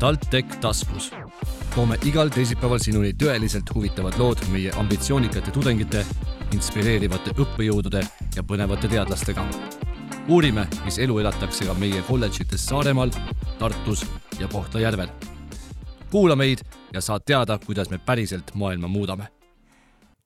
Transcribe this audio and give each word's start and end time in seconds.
TalTech 0.00 0.56
taskus. 0.60 1.12
toome 1.74 1.96
igal 2.08 2.30
teisipäeval 2.32 2.78
sinuni 2.80 3.10
tõeliselt 3.22 3.68
huvitavad 3.74 4.14
lood 4.18 4.40
meie 4.48 4.70
ambitsioonikate 4.80 5.52
tudengite, 5.52 6.06
inspireerivate 6.56 7.34
õppejõudude 7.36 8.00
ja 8.36 8.42
põnevate 8.42 8.88
teadlastega. 8.88 9.44
uurime, 10.28 10.64
mis 10.84 10.98
elu 10.98 11.18
elatakse 11.18 11.66
ka 11.68 11.74
meie 11.74 12.00
kolledžites 12.08 12.64
Saaremaal, 12.66 13.10
Tartus 13.58 14.06
ja 14.38 14.48
Kohtla-Järvel. 14.48 15.08
kuula 16.10 16.36
meid 16.36 16.64
ja 16.92 17.00
saad 17.00 17.20
teada, 17.26 17.58
kuidas 17.58 17.90
me 17.90 17.98
päriselt 17.98 18.54
maailma 18.54 18.88
muudame. 18.88 19.28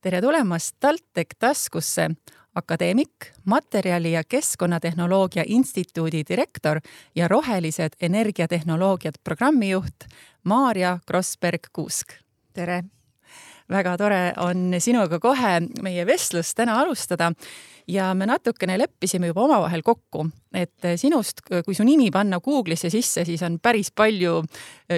tere 0.00 0.20
tulemast 0.20 0.76
TalTech 0.80 1.36
taskusse 1.38 2.10
akadeemik, 2.54 3.32
materjali- 3.44 4.12
ja 4.12 4.24
keskkonnatehnoloogia 4.24 5.44
instituudi 5.46 6.22
direktor 6.28 6.80
ja 7.14 7.28
rohelised 7.28 7.92
energiatehnoloogiad 8.00 9.14
programmijuht 9.24 10.04
Maarja 10.44 10.98
Krossberg-Kuusk. 11.10 12.14
tere! 12.52 12.84
väga 13.68 13.96
tore 13.98 14.32
on 14.36 14.74
sinuga 14.78 15.18
kohe 15.20 15.60
meie 15.82 16.06
vestlust 16.06 16.56
täna 16.56 16.78
alustada 16.80 17.32
ja 17.88 18.14
me 18.14 18.26
natukene 18.26 18.78
leppisime 18.78 19.26
juba 19.26 19.44
omavahel 19.44 19.82
kokku, 19.82 20.26
et 20.54 20.88
sinust, 20.96 21.40
kui 21.64 21.74
su 21.74 21.84
nimi 21.84 22.10
panna 22.10 22.40
Google'isse 22.44 22.90
sisse, 22.90 23.24
siis 23.24 23.42
on 23.42 23.58
päris 23.62 23.90
palju 23.90 24.42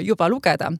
juba 0.03 0.29
lugeda. 0.29 0.73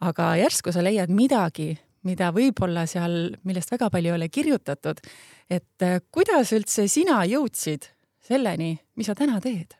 aga 0.00 0.36
järsku 0.36 0.72
sa 0.72 0.82
leiad 0.84 1.08
midagi, 1.08 1.78
mida 2.06 2.30
võib-olla 2.34 2.86
seal, 2.90 3.34
millest 3.44 3.72
väga 3.74 3.90
palju 3.92 4.12
ei 4.12 4.18
ole 4.18 4.28
kirjutatud. 4.28 5.02
et 5.50 5.82
äh, 5.82 6.00
kuidas 6.10 6.52
üldse 6.56 6.88
sina 6.88 7.24
jõudsid 7.26 7.90
selleni, 8.26 8.76
mis 8.96 9.10
sa 9.10 9.14
täna 9.14 9.40
teed? 9.40 9.76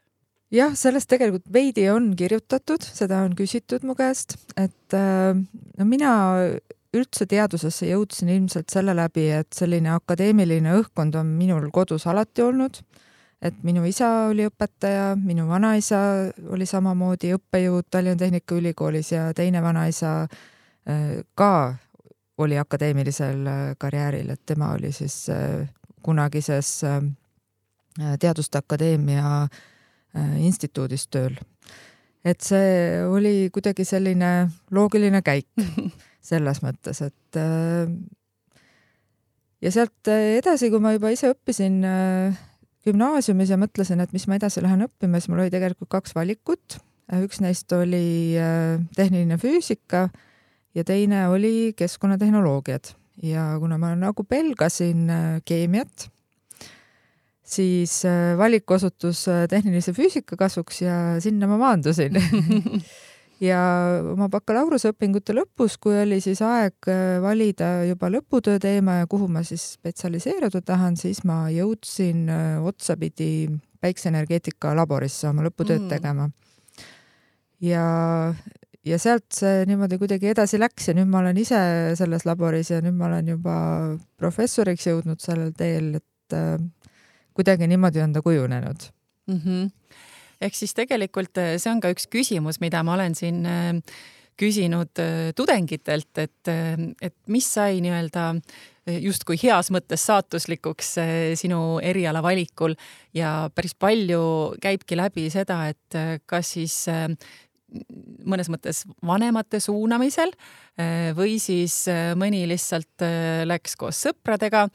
jah, 0.52 0.75
sellest 0.79 1.09
tegelikult 1.11 1.49
veidi 1.52 1.89
on 1.91 2.12
kirjutatud, 2.16 2.83
seda 2.83 3.25
on 3.27 3.35
küsitud 3.39 3.87
mu 3.87 3.97
käest, 3.99 4.37
et 4.57 4.95
äh, 4.95 5.35
no 5.35 5.88
mina 5.88 6.13
üldse 6.97 7.27
teadusesse 7.29 7.88
jõudsin 7.91 8.30
ilmselt 8.32 8.73
selle 8.73 8.95
läbi, 8.97 9.29
et 9.41 9.52
selline 9.57 9.93
akadeemiline 9.97 10.77
õhkkond 10.80 11.19
on 11.19 11.35
minul 11.38 11.69
kodus 11.74 12.07
alati 12.07 12.45
olnud. 12.47 12.82
et 13.43 13.57
minu 13.63 13.85
isa 13.85 14.29
oli 14.30 14.47
õpetaja, 14.49 15.10
minu 15.21 15.45
vanaisa 15.47 15.99
oli 16.51 16.66
samamoodi 16.66 17.35
õppejõud 17.37 17.85
Tallinna 17.91 18.16
Tehnikaülikoolis 18.16 19.13
ja 19.13 19.27
teine 19.37 19.60
vanaisa 19.63 20.23
äh, 20.23 21.21
ka 21.35 21.77
oli 22.38 22.59
akadeemilisel 22.59 23.46
äh, 23.46 23.76
karjääril, 23.79 24.30
et 24.30 24.40
tema 24.46 24.73
oli 24.73 24.92
siis 24.92 25.29
äh, 25.30 25.68
kunagises 26.02 26.84
äh, 26.84 27.02
Teaduste 28.20 28.59
Akadeemia 28.59 29.48
instituudis 30.37 31.07
tööl. 31.09 31.32
et 32.24 32.40
see 32.45 33.01
oli 33.09 33.48
kuidagi 33.52 33.84
selline 33.84 34.48
loogiline 34.70 35.23
käik 35.24 35.48
selles 36.30 36.60
mõttes, 36.60 37.01
et 37.04 37.38
ja 39.64 39.73
sealt 39.73 40.09
edasi, 40.12 40.68
kui 40.73 40.80
ma 40.80 40.92
juba 40.92 41.09
ise 41.12 41.32
õppisin 41.32 41.80
gümnaasiumis 42.84 43.52
ja 43.52 43.60
mõtlesin, 43.60 44.04
et 44.04 44.12
mis 44.12 44.29
ma 44.29 44.37
edasi 44.37 44.64
lähen 44.64 44.84
õppima, 44.84 45.20
siis 45.20 45.32
mul 45.32 45.46
oli 45.46 45.52
tegelikult 45.52 45.92
kaks 45.96 46.16
valikut. 46.16 46.79
üks 47.16 47.40
neist 47.40 47.73
oli 47.73 48.37
tehniline 48.96 49.40
füüsika 49.40 50.09
ja 50.77 50.85
teine 50.85 51.27
oli 51.32 51.73
keskkonnatehnoloogiad 51.77 52.93
ja 53.23 53.57
kuna 53.60 53.79
ma 53.80 53.95
nagu 53.96 54.24
pelgasin 54.29 55.09
äh, 55.10 55.24
keemiat, 55.45 56.09
siis 57.46 58.02
äh, 58.05 58.37
valik 58.38 58.71
osutus 58.71 59.27
äh, 59.32 59.47
tehnilise 59.49 59.95
füüsika 59.97 60.37
kasuks 60.37 60.82
ja 60.82 60.97
sinna 61.23 61.49
ma 61.49 61.59
maandusin 61.60 62.19
ja 63.49 63.60
oma 64.12 64.28
bakalaureuseõpingute 64.32 65.37
lõpus, 65.37 65.78
kui 65.81 65.97
oli 66.03 66.21
siis 66.25 66.43
aeg 66.44 66.91
valida 67.25 67.87
juba 67.88 68.10
lõputöö 68.12 68.60
teema 68.60 69.00
ja 69.03 69.08
kuhu 69.10 69.28
ma 69.32 69.44
siis 69.47 69.64
spetsialiseeruda 69.76 70.62
tahan, 70.64 70.97
siis 71.00 71.22
ma 71.25 71.47
jõudsin 71.53 72.26
otsapidi 72.64 73.48
päikseenergeetika 73.81 74.75
laborisse 74.76 75.28
oma 75.31 75.44
lõputööd 75.47 75.84
mm. 75.84 75.93
tegema. 75.93 76.31
ja, 77.60 77.84
ja 78.86 78.98
sealt 79.02 79.26
see 79.34 79.64
niimoodi 79.69 79.98
kuidagi 80.00 80.30
edasi 80.32 80.60
läks 80.60 80.91
ja 80.91 80.97
nüüd 80.97 81.10
ma 81.10 81.20
olen 81.22 81.38
ise 81.42 81.60
selles 81.98 82.26
laboris 82.28 82.70
ja 82.70 82.80
nüüd 82.84 82.97
ma 82.98 83.08
olen 83.10 83.32
juba 83.34 83.56
professoriks 84.20 84.86
jõudnud 84.88 85.22
sellel 85.22 85.52
teel, 85.58 85.97
et 86.00 86.36
äh, 86.36 86.58
kuidagi 87.36 87.69
niimoodi 87.70 88.04
on 88.04 88.14
ta 88.16 88.22
kujunenud 88.25 88.91
mm. 89.26 89.41
-hmm. 89.41 89.70
ehk 90.41 90.54
siis 90.54 90.75
tegelikult 90.75 91.38
äh, 91.42 91.56
see 91.58 91.72
on 91.72 91.80
ka 91.80 91.91
üks 91.94 92.06
küsimus, 92.12 92.60
mida 92.60 92.82
ma 92.86 92.94
olen 92.94 93.14
siin 93.19 93.42
äh, 93.46 93.75
küsinud 94.36 95.00
äh, 95.02 95.32
tudengitelt, 95.36 96.12
et, 96.19 96.48
äh, 96.48 96.78
et 97.02 97.16
mis 97.26 97.54
sai 97.54 97.80
nii-öelda 97.84 98.34
justkui 98.86 99.34
heas 99.42 99.72
mõttes 99.75 100.04
saatuslikuks 100.06 100.92
sinu 101.34 101.80
eriala 101.82 102.20
valikul 102.22 102.76
ja 103.19 103.50
päris 103.50 103.75
palju 103.75 104.20
käibki 104.62 104.94
läbi 104.94 105.25
seda, 105.26 105.56
et 105.72 106.22
kas 106.30 106.52
siis 106.54 106.76
mõnes 108.27 108.50
mõttes 108.50 108.84
vanemate 109.06 109.60
suunamisel 109.62 110.32
eh, 110.78 111.10
või 111.16 111.38
siis 111.43 111.84
eh, 111.91 112.12
mõni 112.19 112.44
lihtsalt 112.49 113.04
eh, 113.04 113.43
läks 113.47 113.77
koos 113.78 113.99
sõpradega 114.06 114.66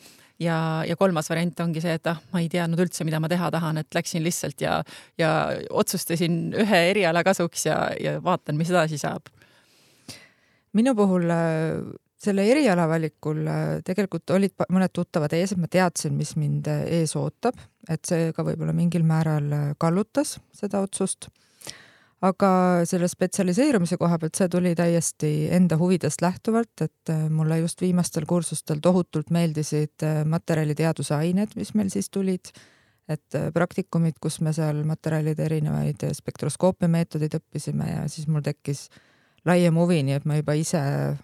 ja, 0.42 0.58
ja 0.88 0.98
kolmas 1.00 1.30
variant 1.32 1.60
ongi 1.64 1.84
see, 1.84 1.96
et 2.00 2.12
ah, 2.12 2.20
ma 2.34 2.44
ei 2.44 2.50
teadnud 2.52 2.82
üldse, 2.84 3.06
mida 3.08 3.22
ma 3.24 3.32
teha 3.32 3.52
tahan, 3.54 3.82
et 3.82 3.96
läksin 3.96 4.24
lihtsalt 4.26 4.64
ja, 4.64 4.82
ja 5.20 5.32
otsustasin 5.70 6.44
ühe 6.60 6.84
eriala 6.92 7.24
kasuks 7.28 7.68
ja, 7.70 7.82
ja 8.00 8.18
vaatan, 8.24 8.60
mis 8.60 8.72
edasi 8.74 9.00
saab. 9.02 9.32
minu 10.74 10.96
puhul 10.96 11.32
selle 12.22 12.44
eriala 12.48 12.86
valikul 12.88 13.48
tegelikult 13.88 14.30
olid 14.36 14.54
mõned 14.70 14.92
tuttavad 14.94 15.34
ees, 15.34 15.56
et 15.56 15.60
ma 15.60 15.68
teadsin, 15.72 16.14
mis 16.16 16.36
mind 16.38 16.68
ees 16.68 17.16
ootab, 17.16 17.58
et 17.90 18.04
see 18.06 18.30
ka 18.36 18.46
võib-olla 18.46 18.76
mingil 18.76 19.04
määral 19.08 19.76
kallutas 19.82 20.38
seda 20.54 20.84
otsust 20.84 21.32
aga 22.22 22.50
selle 22.86 23.10
spetsialiseerumise 23.10 23.98
koha 23.98 24.20
pealt, 24.22 24.38
see 24.38 24.50
tuli 24.52 24.74
täiesti 24.78 25.32
enda 25.54 25.78
huvidest 25.82 26.22
lähtuvalt, 26.22 26.84
et 26.86 27.10
äh, 27.10 27.24
mulle 27.34 27.58
just 27.64 27.82
viimastel 27.82 28.28
kursustel 28.30 28.82
tohutult 28.82 29.32
meeldisid 29.34 30.06
äh, 30.06 30.22
materjaliteaduse 30.30 31.16
ained, 31.18 31.56
mis 31.58 31.74
meil 31.78 31.90
siis 31.94 32.12
tulid, 32.14 32.52
et 33.10 33.38
äh, 33.38 33.50
praktikumid, 33.54 34.20
kus 34.22 34.38
me 34.46 34.54
seal 34.54 34.84
materjalide 34.88 35.48
erinevaid 35.50 36.06
spektroskoopia 36.18 36.92
meetodeid 36.92 37.40
õppisime 37.40 37.90
ja 37.90 38.04
siis 38.12 38.30
mul 38.30 38.46
tekkis 38.46 38.86
laiem 39.50 39.82
huvi, 39.82 40.04
nii 40.06 40.20
et 40.20 40.30
ma 40.30 40.38
juba 40.38 40.54
ise 40.54 40.82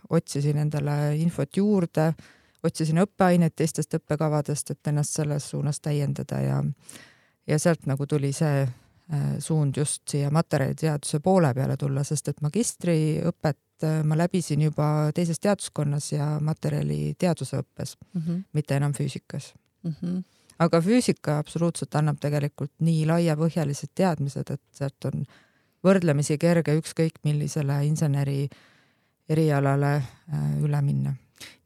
otsisin 0.09 0.57
endale 0.63 1.13
infot 1.21 1.61
juurde, 1.61 2.09
otsisin 2.65 3.03
õppeaineid 3.03 3.53
teistest 3.53 3.93
õppekavadest, 3.99 4.73
et 4.73 4.89
ennast 4.89 5.13
selles 5.19 5.51
suunas 5.53 5.77
täiendada 5.79 6.41
ja 6.41 6.63
ja 7.47 7.55
sealt 7.61 7.85
nagu 7.87 8.03
tuli 8.09 8.33
see 8.35 8.65
suund 9.39 9.77
just 9.77 10.03
siia 10.09 10.29
materjaliteaduse 10.31 11.19
poole 11.23 11.53
peale 11.55 11.77
tulla, 11.79 12.03
sest 12.03 12.27
et 12.27 12.41
magistriõpet 12.43 13.85
äh, 13.87 14.01
ma 14.03 14.17
läbisin 14.19 14.65
juba 14.67 15.11
teises 15.15 15.39
teaduskonnas 15.39 16.11
ja 16.11 16.37
materjaliteaduse 16.43 17.61
õppes 17.61 17.95
mm, 18.13 18.21
-hmm. 18.21 18.41
mitte 18.53 18.75
enam 18.75 18.93
füüsikas 18.93 19.53
mm. 19.83 19.93
-hmm. 20.01 20.23
aga 20.59 20.81
füüsika 20.81 21.37
absoluutselt 21.37 21.95
annab 21.95 22.19
tegelikult 22.19 22.73
nii 22.79 23.05
laiapõhjalised 23.07 23.93
teadmised, 23.95 24.51
et 24.51 24.61
sealt 24.71 25.05
on 25.05 25.25
võrdlemisi 25.83 26.37
kerge 26.37 26.75
ükskõik 26.75 27.23
millisele 27.23 27.85
inseneri 27.85 28.49
erialale 29.29 29.95
äh, 29.95 30.59
üle 30.63 30.81
minna 30.81 31.15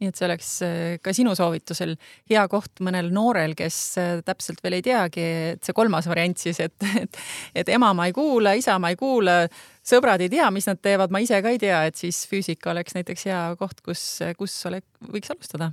nii 0.01 0.09
et 0.09 0.17
see 0.17 0.25
oleks 0.27 0.49
äh, 0.65 0.77
ka 1.03 1.13
sinu 1.15 1.33
soovitusel 1.37 1.95
hea 2.29 2.43
koht 2.51 2.81
mõnel 2.83 3.11
noorel, 3.13 3.53
kes 3.57 3.77
äh, 4.01 4.13
täpselt 4.25 4.61
veel 4.63 4.79
ei 4.79 4.85
teagi, 4.85 5.25
et 5.55 5.65
see 5.65 5.75
kolmas 5.77 6.09
variant 6.11 6.37
siis, 6.41 6.59
et, 6.63 6.75
et, 7.03 7.19
et 7.63 7.73
ema 7.75 7.91
ma 7.97 8.07
ei 8.09 8.15
kuula, 8.15 8.55
isa 8.59 8.77
ma 8.81 8.91
ei 8.93 8.99
kuula, 8.99 9.43
sõbrad 9.87 10.23
ei 10.23 10.31
tea, 10.33 10.49
mis 10.53 10.67
nad 10.69 10.81
teevad, 10.81 11.13
ma 11.13 11.21
ise 11.23 11.39
ka 11.43 11.53
ei 11.53 11.61
tea, 11.61 11.83
et 11.89 11.99
siis 11.99 12.23
füüsika 12.31 12.73
oleks 12.73 12.97
näiteks 12.97 13.27
hea 13.29 13.43
koht, 13.59 13.83
kus, 13.85 14.05
kus 14.39 14.57
ole, 14.69 14.81
võiks 15.11 15.33
alustada. 15.33 15.71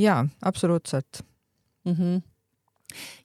jaa, 0.00 0.24
absoluutselt 0.42 1.22
mm. 1.84 1.94
-hmm. 1.94 2.20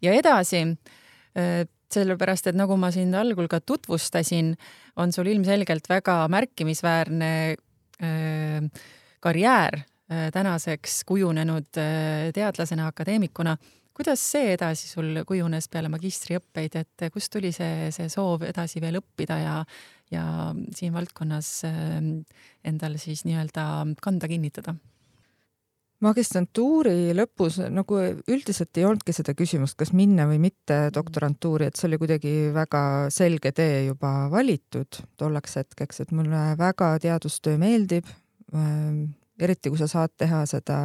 ja 0.01 0.13
edasi 0.13 0.63
äh, 0.67 1.65
sellepärast, 1.93 2.47
et 2.47 2.57
nagu 2.57 2.75
ma 2.77 2.91
siin 2.91 3.15
algul 3.15 3.47
ka 3.47 3.59
tutvustasin, 3.59 4.55
on 4.95 5.11
sul 5.11 5.27
ilmselgelt 5.31 5.89
väga 5.89 6.27
märkimisväärne 6.27 7.55
äh, 8.03 8.71
karjäär 9.19 9.83
tänaseks 10.07 11.01
kujunenud 11.05 11.77
äh, 11.77 12.31
teadlasena, 12.33 12.87
akadeemikuna. 12.87 13.57
kuidas 13.97 14.21
see 14.31 14.51
edasi 14.53 14.87
sul 14.87 15.23
kujunes 15.25 15.65
peale 15.73 15.89
magistriõppeid, 15.89 16.75
et 16.77 17.07
kust 17.11 17.31
tuli 17.33 17.49
see, 17.51 17.89
see 17.91 18.09
soov 18.13 18.45
edasi 18.45 18.81
veel 18.81 18.99
õppida 18.99 19.39
ja, 19.41 19.55
ja 20.13 20.25
siin 20.75 20.93
valdkonnas 20.93 21.49
äh, 21.65 21.97
endal 22.63 22.99
siis 23.01 23.25
nii-öelda 23.25 23.65
kanda 24.01 24.29
kinnitada? 24.31 24.77
magistrantuuri 26.05 27.11
lõpus 27.17 27.57
nagu 27.73 27.99
üldiselt 28.29 28.77
ei 28.77 28.85
olnudki 28.85 29.15
seda 29.17 29.33
küsimust, 29.33 29.73
kas 29.79 29.91
minna 29.97 30.27
või 30.29 30.37
mitte 30.43 30.91
doktorantuuri, 30.93 31.67
et 31.67 31.75
see 31.75 31.89
oli 31.89 31.97
kuidagi 31.97 32.33
väga 32.53 32.81
selge 33.13 33.51
tee 33.51 33.87
juba 33.87 34.27
valitud 34.29 35.01
tolleks 35.17 35.57
hetkeks, 35.57 36.03
et 36.05 36.13
mulle 36.13 36.51
väga 36.59 36.95
teadustöö 37.01 37.57
meeldib 37.59 38.05
äh,. 38.53 39.07
Eriti 39.39 39.69
kui 39.69 39.79
sa 39.79 39.87
saad 39.87 40.13
teha 40.17 40.45
seda 40.49 40.79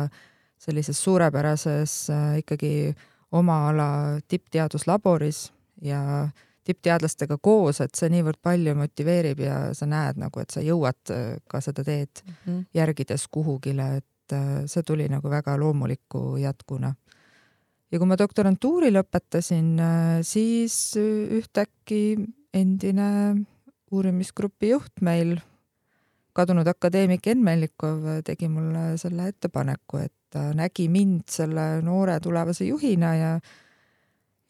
sellises 0.62 1.00
suurepärases 1.04 2.10
äh, 2.10 2.38
ikkagi 2.42 2.94
oma 3.32 3.68
ala 3.68 3.88
tippteaduslaboris 4.28 5.50
ja 5.82 6.28
tippteadlastega 6.64 7.38
koos, 7.42 7.80
et 7.82 7.96
see 7.98 8.10
niivõrd 8.12 8.38
palju 8.42 8.74
motiveerib 8.78 9.40
ja 9.42 9.56
sa 9.74 9.88
näed 9.90 10.20
nagu, 10.22 10.42
et 10.42 10.54
sa 10.54 10.62
jõuad 10.62 11.14
äh, 11.14 11.36
ka 11.50 11.60
seda 11.60 11.84
teed 11.84 12.22
mm 12.24 12.34
-hmm. 12.34 12.64
järgides 12.74 13.26
kuhugile, 13.28 13.96
et 13.96 14.36
äh, 14.36 14.62
see 14.66 14.82
tuli 14.82 15.08
nagu 15.08 15.30
väga 15.30 15.56
loomuliku 15.58 16.36
jätkuna. 16.36 16.94
ja 17.92 17.98
kui 17.98 18.06
ma 18.08 18.16
doktorantuuri 18.18 18.88
lõpetasin, 18.90 19.76
siis 20.22 20.96
ühtäkki 21.38 22.16
endine 22.54 23.36
uurimisgrupi 23.90 24.68
juht 24.68 25.00
meil, 25.00 25.40
kadunud 26.32 26.68
akadeemik 26.68 27.26
Enn 27.32 27.44
Mellikov 27.44 28.04
tegi 28.24 28.48
mulle 28.48 28.96
selle 29.00 29.28
ettepaneku, 29.32 30.02
et 30.02 30.14
ta 30.32 30.48
nägi 30.56 30.88
mind 30.88 31.26
selle 31.30 31.82
noore 31.84 32.18
tulevase 32.20 32.64
juhina 32.64 33.14
ja 33.16 33.32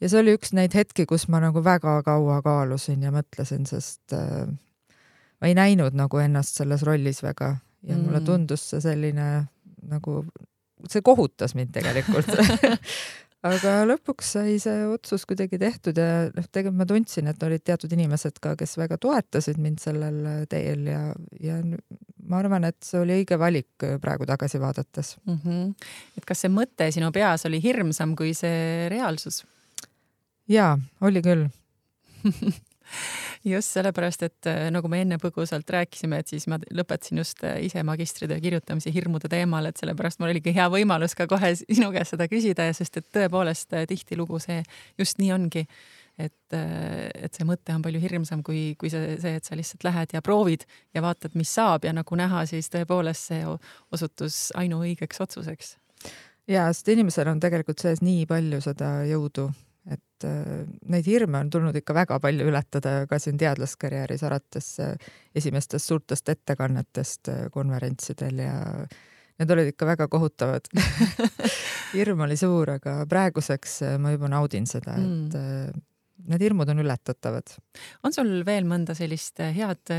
ja 0.03 0.11
see 0.11 0.21
oli 0.23 0.35
üks 0.37 0.55
neid 0.57 0.75
hetki, 0.75 1.07
kus 1.07 1.29
ma 1.31 1.41
nagu 1.43 1.63
väga 1.65 2.01
kaua 2.07 2.41
kaalusin 2.43 3.03
ja 3.07 3.13
mõtlesin, 3.15 3.67
sest 3.71 4.15
äh, 4.17 4.47
ma 5.41 5.51
ei 5.51 5.55
näinud 5.59 5.97
nagu 5.99 6.23
ennast 6.23 6.59
selles 6.59 6.83
rollis 6.87 7.23
väga 7.23 7.57
ja 7.83 7.97
mm. 7.97 8.07
mulle 8.07 8.23
tundus 8.27 8.69
see 8.71 8.83
selline 8.83 9.29
nagu, 9.91 10.23
see 10.89 11.03
kohutas 11.03 11.57
mind 11.59 11.75
tegelikult 11.75 12.31
aga 13.47 13.75
lõpuks 13.89 14.33
sai 14.37 14.57
see 14.63 14.85
otsus 14.87 15.25
kuidagi 15.29 15.59
tehtud 15.61 15.99
ja 15.99 16.29
noh, 16.31 16.47
tegelikult 16.47 16.79
ma 16.79 16.87
tundsin, 16.89 17.31
et 17.31 17.47
olid 17.47 17.65
teatud 17.67 17.93
inimesed 17.95 18.39
ka, 18.43 18.55
kes 18.59 18.77
väga 18.79 18.99
toetasid 19.03 19.59
mind 19.63 19.83
sellel 19.83 20.47
teel 20.51 20.87
ja, 20.91 21.03
ja 21.43 21.59
ma 21.63 22.39
arvan, 22.39 22.69
et 22.71 22.79
see 22.87 23.01
oli 23.03 23.21
õige 23.21 23.39
valik 23.41 23.87
praegu 24.03 24.29
tagasi 24.31 24.61
vaadates 24.63 25.17
mm. 25.25 25.39
-hmm. 25.45 25.89
et 26.19 26.29
kas 26.29 26.45
see 26.45 26.53
mõte 26.53 26.91
sinu 26.95 27.11
peas 27.13 27.47
oli 27.51 27.63
hirmsam 27.63 28.17
kui 28.17 28.35
see 28.35 28.89
reaalsus? 28.93 29.43
jaa, 30.49 30.79
oli 31.01 31.23
küll 31.23 31.49
just 33.45 33.75
sellepärast, 33.75 34.23
et 34.23 34.49
äh, 34.51 34.69
nagu 34.73 34.89
me 34.91 35.01
enne 35.03 35.19
põgusalt 35.23 35.71
rääkisime, 35.75 36.21
et 36.23 36.31
siis 36.31 36.47
ma 36.51 36.59
lõpetasin 36.75 37.19
just 37.23 37.43
äh, 37.47 37.59
ise 37.67 37.83
magistritöö 37.87 38.39
kirjutamise 38.43 38.93
hirmude 38.95 39.31
teemal, 39.33 39.67
et 39.67 39.81
sellepärast 39.81 40.21
mul 40.23 40.31
oligi 40.31 40.55
hea 40.55 40.69
võimalus 40.73 41.17
ka 41.19 41.27
kohe 41.31 41.55
sinu 41.59 41.91
käest 41.95 42.15
seda 42.15 42.29
küsida 42.31 42.69
ja 42.69 42.77
sest 42.77 43.01
et 43.01 43.09
tõepoolest 43.15 43.75
äh, 43.75 43.87
tihtilugu 43.91 44.39
see 44.43 44.63
just 45.01 45.19
nii 45.23 45.33
ongi. 45.35 45.67
et, 46.21 46.53
et 46.53 47.33
see 47.33 47.47
mõte 47.49 47.73
on 47.73 47.81
palju 47.83 47.99
hirmsam 48.03 48.43
kui, 48.45 48.75
kui 48.79 48.91
see, 48.93 49.15
see, 49.19 49.39
et 49.41 49.47
sa 49.49 49.57
lihtsalt 49.57 49.87
lähed 49.87 50.13
ja 50.13 50.21
proovid 50.23 50.67
ja 50.95 51.01
vaatad, 51.03 51.33
mis 51.41 51.49
saab 51.57 51.87
ja 51.89 51.95
nagu 51.97 52.19
näha, 52.21 52.45
siis 52.47 52.69
tõepoolest 52.71 53.33
see 53.33 53.41
osutus 53.97 54.51
ainuõigeks 54.61 55.25
otsuseks. 55.25 55.77
ja, 56.53 56.69
sest 56.69 56.93
inimesel 56.93 57.33
on 57.33 57.41
tegelikult 57.41 57.81
sees 57.81 58.05
nii 58.05 58.27
palju 58.29 58.61
seda 58.61 58.93
jõudu 59.09 59.49
et 59.91 60.27
äh, 60.27 60.65
neid 60.91 61.07
hirme 61.11 61.41
on 61.43 61.51
tulnud 61.51 61.77
ikka 61.79 61.95
väga 61.97 62.19
palju 62.23 62.47
ületada 62.51 63.03
ka 63.11 63.19
siin 63.23 63.39
teadlaskarjääris, 63.41 64.23
alates 64.29 64.75
äh, 64.83 65.09
esimestest 65.35 65.91
suurtest 65.91 66.29
ettekannetest 66.31 67.33
äh, 67.33 67.47
konverentsidel 67.55 68.45
ja 68.45 68.59
need 69.41 69.55
olid 69.55 69.73
ikka 69.73 69.89
väga 69.89 70.07
kohutavad 70.13 70.69
hirm 71.97 72.23
oli 72.29 72.37
suur, 72.39 72.77
aga 72.77 73.01
praeguseks 73.11 73.81
ma 73.99 74.13
juba 74.15 74.31
naudin 74.31 74.69
seda, 74.71 74.95
et 75.01 75.35
mm. 75.35 75.83
need 76.31 76.45
hirmud 76.47 76.71
on 76.71 76.85
ületatavad. 76.85 77.57
on 78.07 78.15
sul 78.15 78.31
veel 78.47 78.69
mõnda 78.69 78.95
sellist 78.95 79.43
head 79.43 79.93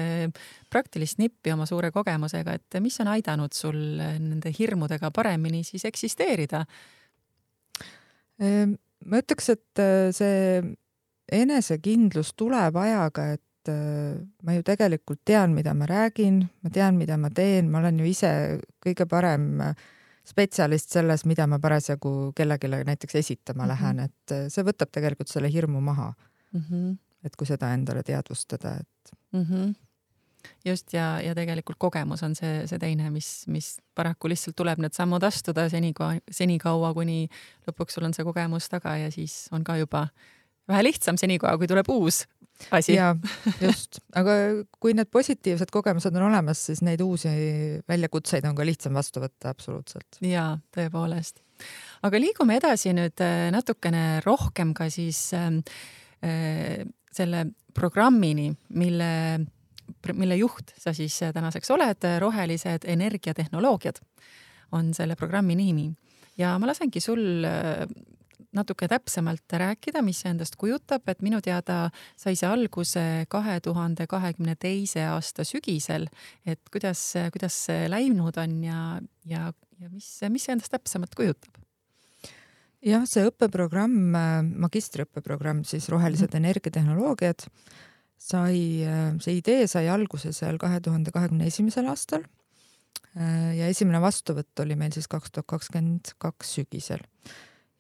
praktilist 0.72 1.20
nippi 1.20 1.52
oma 1.52 1.68
suure 1.68 1.92
kogemusega, 1.92 2.56
et 2.56 2.80
mis 2.80 2.96
on 3.04 3.12
aidanud 3.18 3.58
sul 3.58 3.76
nende 4.00 4.54
hirmudega 4.56 5.12
paremini 5.12 5.66
siis 5.68 5.84
eksisteerida? 5.92 6.64
Ma 9.06 9.20
ütleks, 9.24 9.50
et 9.54 9.82
äh, 9.82 10.12
see 10.16 10.62
enesekindlus 11.34 12.34
tuleb 12.40 12.78
ajaga, 12.80 13.26
et 13.38 13.72
äh, 13.72 14.20
ma 14.44 14.58
ju 14.58 14.64
tegelikult 14.68 15.24
tean, 15.26 15.56
mida 15.56 15.74
ma 15.78 15.88
räägin, 15.90 16.44
ma 16.64 16.72
tean, 16.74 17.00
mida 17.00 17.18
ma 17.18 17.32
teen, 17.34 17.72
ma 17.72 17.82
olen 17.82 18.00
ju 18.00 18.10
ise 18.10 18.34
kõige 18.84 19.08
parem 19.10 19.50
äh, 19.64 19.88
spetsialist 20.28 20.94
selles, 20.96 21.26
mida 21.28 21.48
ma 21.52 21.60
parasjagu 21.60 22.32
kellelegi 22.36 22.86
näiteks 22.88 23.16
esitama 23.20 23.64
mm 23.64 23.70
-hmm. 23.70 23.74
lähen, 23.74 24.00
et 24.00 24.52
see 24.54 24.64
võtab 24.64 24.92
tegelikult 24.92 25.28
selle 25.28 25.52
hirmu 25.52 25.82
maha 25.82 26.14
mm. 26.54 26.62
-hmm. 26.62 26.98
et 27.24 27.36
kui 27.36 27.48
seda 27.48 27.74
endale 27.74 28.04
teadvustada, 28.04 28.78
et 28.80 29.18
mm. 29.34 29.44
-hmm 29.44 29.74
just 30.66 30.94
ja, 30.94 31.18
ja 31.24 31.36
tegelikult 31.38 31.80
kogemus 31.82 32.24
on 32.26 32.36
see, 32.36 32.64
see 32.70 32.80
teine, 32.82 33.10
mis, 33.14 33.32
mis 33.52 33.76
paraku 33.96 34.32
lihtsalt 34.32 34.58
tuleb 34.60 34.84
need 34.84 34.96
sammud 34.96 35.24
astuda 35.24 35.68
senikaua, 35.72 36.20
senikaua, 36.32 36.94
kuni 36.98 37.26
lõpuks 37.68 37.98
sul 37.98 38.08
on 38.08 38.16
see 38.16 38.26
kogemus 38.28 38.70
taga 38.72 38.98
ja 39.02 39.12
siis 39.14 39.48
on 39.56 39.66
ka 39.68 39.78
juba 39.82 40.08
vähe 40.70 40.86
lihtsam 40.88 41.20
senikaua, 41.20 41.58
kui 41.60 41.70
tuleb 41.70 41.90
uus 41.92 42.24
asi. 42.72 42.96
jaa, 42.96 43.14
just, 43.62 44.00
aga 44.16 44.36
kui 44.82 44.96
need 44.98 45.10
positiivsed 45.14 45.72
kogemused 45.74 46.16
on 46.16 46.28
olemas, 46.30 46.62
siis 46.70 46.84
neid 46.86 47.02
uusi 47.04 47.32
väljakutseid 47.90 48.46
on 48.50 48.58
ka 48.58 48.66
lihtsam 48.68 48.96
vastu 48.98 49.24
võtta, 49.24 49.54
absoluutselt. 49.54 50.20
jaa, 50.24 50.56
tõepoolest. 50.76 51.42
aga 52.08 52.22
liigume 52.22 52.58
edasi 52.62 52.94
nüüd 52.96 53.24
äh, 53.24 53.50
natukene 53.54 54.22
rohkem 54.26 54.74
ka 54.78 54.90
siis 54.94 55.30
äh, 55.38 55.50
äh 56.24 56.84
selle 57.14 57.44
programmini, 57.78 58.48
mille 58.74 59.08
mille 60.14 60.38
juht 60.40 60.74
sa 60.80 60.94
siis 60.94 61.22
äh, 61.24 61.34
tänaseks 61.34 61.72
oled, 61.72 62.04
äh, 62.08 62.20
Rohelised 62.22 62.88
energiatehnoloogiad 62.88 64.02
on 64.72 64.94
selle 64.94 65.16
programmi 65.16 65.56
nimi. 65.56 65.92
ja 66.38 66.58
ma 66.60 66.68
lasengi 66.68 67.00
sul 67.00 67.46
äh, 67.46 67.88
natuke 68.54 68.88
täpsemalt 68.88 69.50
rääkida, 69.50 70.04
mis 70.06 70.20
see 70.22 70.30
endast 70.30 70.56
kujutab, 70.62 71.08
et 71.10 71.24
minu 71.26 71.40
teada 71.42 71.90
sai 72.20 72.36
see 72.38 72.50
alguse 72.50 73.26
kahe 73.30 73.60
tuhande 73.66 74.06
kahekümne 74.08 74.56
teise 74.56 75.08
aasta 75.10 75.46
sügisel. 75.48 76.08
et 76.46 76.62
kuidas, 76.72 77.14
kuidas 77.34 77.66
see 77.66 77.90
läinud 77.90 78.38
on 78.38 78.64
ja, 78.64 78.80
ja, 79.26 79.52
ja 79.80 79.90
mis, 79.90 80.10
mis 80.30 80.46
see 80.46 80.58
endast 80.58 80.74
täpsemalt 80.74 81.16
kujutab? 81.16 81.58
jah, 82.84 83.08
see 83.08 83.26
õppeprogramm, 83.30 84.14
magistriõppeprogramm 84.66 85.64
siis 85.64 85.90
Rohelised 85.90 86.28
mm 86.28 86.34
-hmm. 86.34 86.46
energiatehnoloogiad 86.46 87.48
sai, 88.24 88.58
see 89.24 89.40
idee 89.40 89.68
sai 89.68 89.88
alguse 89.92 90.32
seal 90.36 90.60
kahe 90.62 90.80
tuhande 90.84 91.12
kahekümne 91.12 91.50
esimesel 91.52 91.90
aastal 91.92 92.24
ja 93.14 93.70
esimene 93.70 94.02
vastuvõtt 94.02 94.64
oli 94.64 94.78
meil 94.80 94.94
siis 94.96 95.10
kaks 95.12 95.34
tuhat 95.34 95.50
kakskümmend 95.50 96.16
kaks 96.22 96.56
sügisel. 96.58 97.04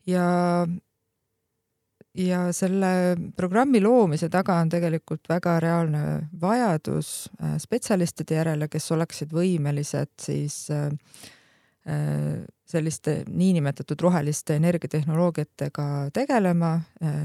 ja, 0.05 0.67
ja 2.13 2.41
selle 2.53 2.93
programmi 3.35 3.81
loomise 3.81 4.29
taga 4.29 4.59
on 4.61 4.69
tegelikult 4.69 5.29
väga 5.29 5.57
reaalne 5.63 6.03
vajadus 6.41 7.29
äh, 7.41 7.57
spetsialistide 7.57 8.37
järele, 8.41 8.67
kes 8.69 8.91
oleksid 8.91 9.33
võimelised 9.33 10.13
siis 10.21 10.67
äh, 10.69 10.91
äh, 11.89 12.43
selliste 12.69 13.23
niinimetatud 13.27 14.01
roheliste 14.01 14.55
energiatehnoloogiatega 14.57 16.09
tegelema, 16.13 16.79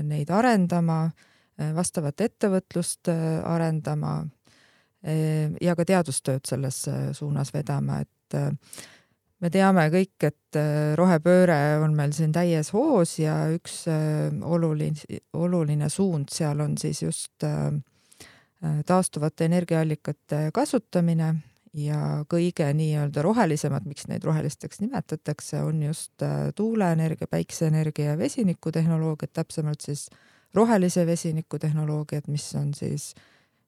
neid 0.04 0.30
arendama 0.34 1.06
Äh, 1.08 1.28
vastavat 1.74 2.20
ettevõtlust 2.20 3.10
äh, 3.12 3.38
arendama 3.46 4.20
äh, 5.02 5.54
ja 5.60 5.74
ka 5.78 5.86
teadustööd 5.88 6.46
selles 6.48 6.84
suunas 7.18 7.52
vedama, 7.54 8.02
et 8.02 8.36
me 9.40 9.50
teame 9.50 9.86
kõik, 9.88 10.26
et 10.26 10.58
rohepööre 10.98 11.78
on 11.80 11.94
meil 11.96 12.12
siin 12.12 12.34
täies 12.34 12.72
hoos 12.74 13.14
ja 13.22 13.38
üks 13.54 13.86
oluline, 13.88 15.20
oluline 15.32 15.88
suund 15.88 16.28
seal 16.34 16.60
on 16.60 16.74
siis 16.76 17.00
just 17.02 17.46
taastuvate 18.84 19.46
energiaallikate 19.46 20.50
kasutamine 20.52 21.30
ja 21.78 22.02
kõige 22.28 22.66
nii-öelda 22.74 23.24
rohelisemad, 23.24 23.86
miks 23.88 24.10
neid 24.10 24.26
rohelisteks 24.28 24.82
nimetatakse, 24.82 25.62
on 25.62 25.80
just 25.86 26.26
tuuleenergia, 26.58 27.30
päikseenergia 27.30 28.12
ja 28.12 28.18
vesinikutehnoloogiad, 28.18 29.32
täpsemalt 29.38 29.86
siis 29.86 30.08
äh, 30.12 30.27
rohelise 30.54 31.06
vesiniku 31.06 31.58
tehnoloogiat, 31.58 32.28
mis 32.28 32.54
on 32.54 32.74
siis 32.74 33.14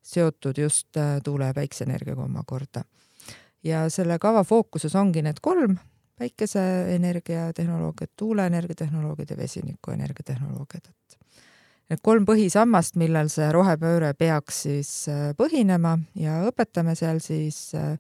seotud 0.02 0.58
just 0.58 0.96
äh, 0.96 1.20
tuule- 1.24 1.46
ja 1.46 1.54
päikseenergiaga 1.54 2.22
omakorda. 2.22 2.84
ja 3.64 3.88
selle 3.90 4.18
kava 4.18 4.44
fookuses 4.44 4.94
ongi 4.96 5.22
need 5.22 5.36
kolm 5.42 5.76
päikeseenergia 6.18 7.52
tehnoloogiat, 7.52 8.10
tuuleenergia 8.16 8.74
tehnoloogiad 8.74 9.30
ja 9.30 9.36
vesinikuenergia 9.36 10.24
tehnoloogiad, 10.24 10.88
et 10.88 11.18
need 11.90 12.00
kolm 12.02 12.24
põhisammast, 12.24 12.96
millel 12.96 13.28
see 13.28 13.52
rohepööre 13.52 14.14
peaks 14.14 14.62
siis 14.62 15.08
äh, 15.08 15.34
põhinema 15.36 15.98
ja 16.16 16.40
õpetame 16.48 16.94
seal 16.96 17.20
siis 17.20 17.74
äh, 17.74 17.96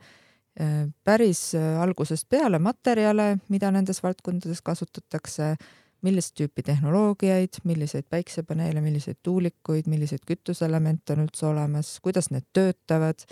päris 1.04 1.54
algusest 1.54 2.28
peale 2.28 2.58
materjale, 2.58 3.38
mida 3.48 3.70
nendes 3.70 4.02
valdkondades 4.02 4.60
kasutatakse, 4.62 5.54
millist 6.02 6.34
tüüpi 6.38 6.62
tehnoloogiaid, 6.64 7.60
milliseid 7.64 8.06
päiksepaneele, 8.10 8.80
milliseid 8.80 9.20
tuulikuid, 9.22 9.88
milliseid 9.90 10.24
kütuseelemente 10.26 11.16
on 11.16 11.24
üldse 11.26 11.46
olemas, 11.46 11.98
kuidas 12.04 12.30
need 12.30 12.46
töötavad 12.56 13.26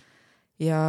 ja 0.59 0.81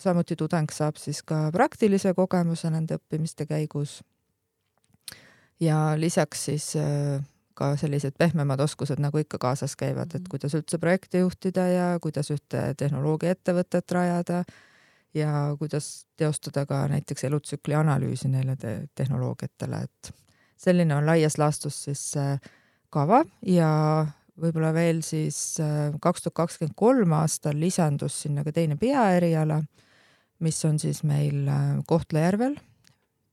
samuti 0.00 0.36
tudeng 0.36 0.70
saab 0.72 0.96
siis 1.00 1.22
ka 1.26 1.48
praktilise 1.52 2.14
kogemuse 2.14 2.70
nende 2.70 2.98
õppimiste 3.00 3.46
käigus. 3.46 4.02
ja 5.60 5.94
lisaks 5.98 6.44
siis 6.44 6.76
äh, 6.76 7.18
ka 7.58 7.72
sellised 7.76 8.14
pehmemad 8.18 8.60
oskused 8.60 9.00
nagu 9.02 9.18
ikka 9.18 9.38
kaasas 9.42 9.74
käivad, 9.76 10.14
et 10.14 10.22
mhm. 10.22 10.30
kuidas 10.30 10.54
üldse 10.54 10.78
projekte 10.78 11.24
juhtida 11.24 11.66
ja 11.66 11.86
kuidas 12.02 12.30
ühte 12.30 12.74
tehnoloogiaettevõtet 12.78 13.92
rajada 13.92 14.44
ja 15.14 15.56
kuidas 15.58 16.06
teostada 16.16 16.66
ka 16.66 16.84
näiteks 16.88 17.24
elutsükli 17.24 17.74
analüüsi 17.74 18.30
neile 18.30 18.56
te 18.56 18.74
tehnoloogiatele, 18.94 19.82
et 19.88 20.12
selline 20.58 20.96
on 20.96 21.06
laias 21.06 21.38
laastus 21.38 21.84
siis 21.86 22.04
kava 22.90 23.22
ja 23.46 23.70
võib-olla 24.38 24.72
veel 24.74 25.02
siis 25.06 25.58
äh, 25.62 25.90
kaks 26.02 26.24
tuhat 26.24 26.36
kakskümmend 26.42 26.76
kolm 26.78 27.14
aastal 27.18 27.58
lisandus 27.58 28.22
sinna 28.24 28.44
ka 28.46 28.54
teine 28.54 28.78
peaeriala, 28.80 29.60
mis 30.44 30.58
on 30.68 30.78
siis 30.82 31.02
meil 31.08 31.46
äh, 31.50 31.70
Kohtla-Järvel, 31.88 32.58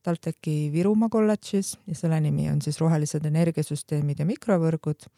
TalTechi 0.06 0.70
Virumaa 0.74 1.10
kolledžis 1.10 1.74
ja 1.86 1.98
selle 1.98 2.20
nimi 2.22 2.48
on 2.50 2.62
siis 2.62 2.78
Rohelised 2.82 3.26
energiasüsteemid 3.26 4.22
ja 4.22 4.28
mikrovõrgud, 4.28 5.08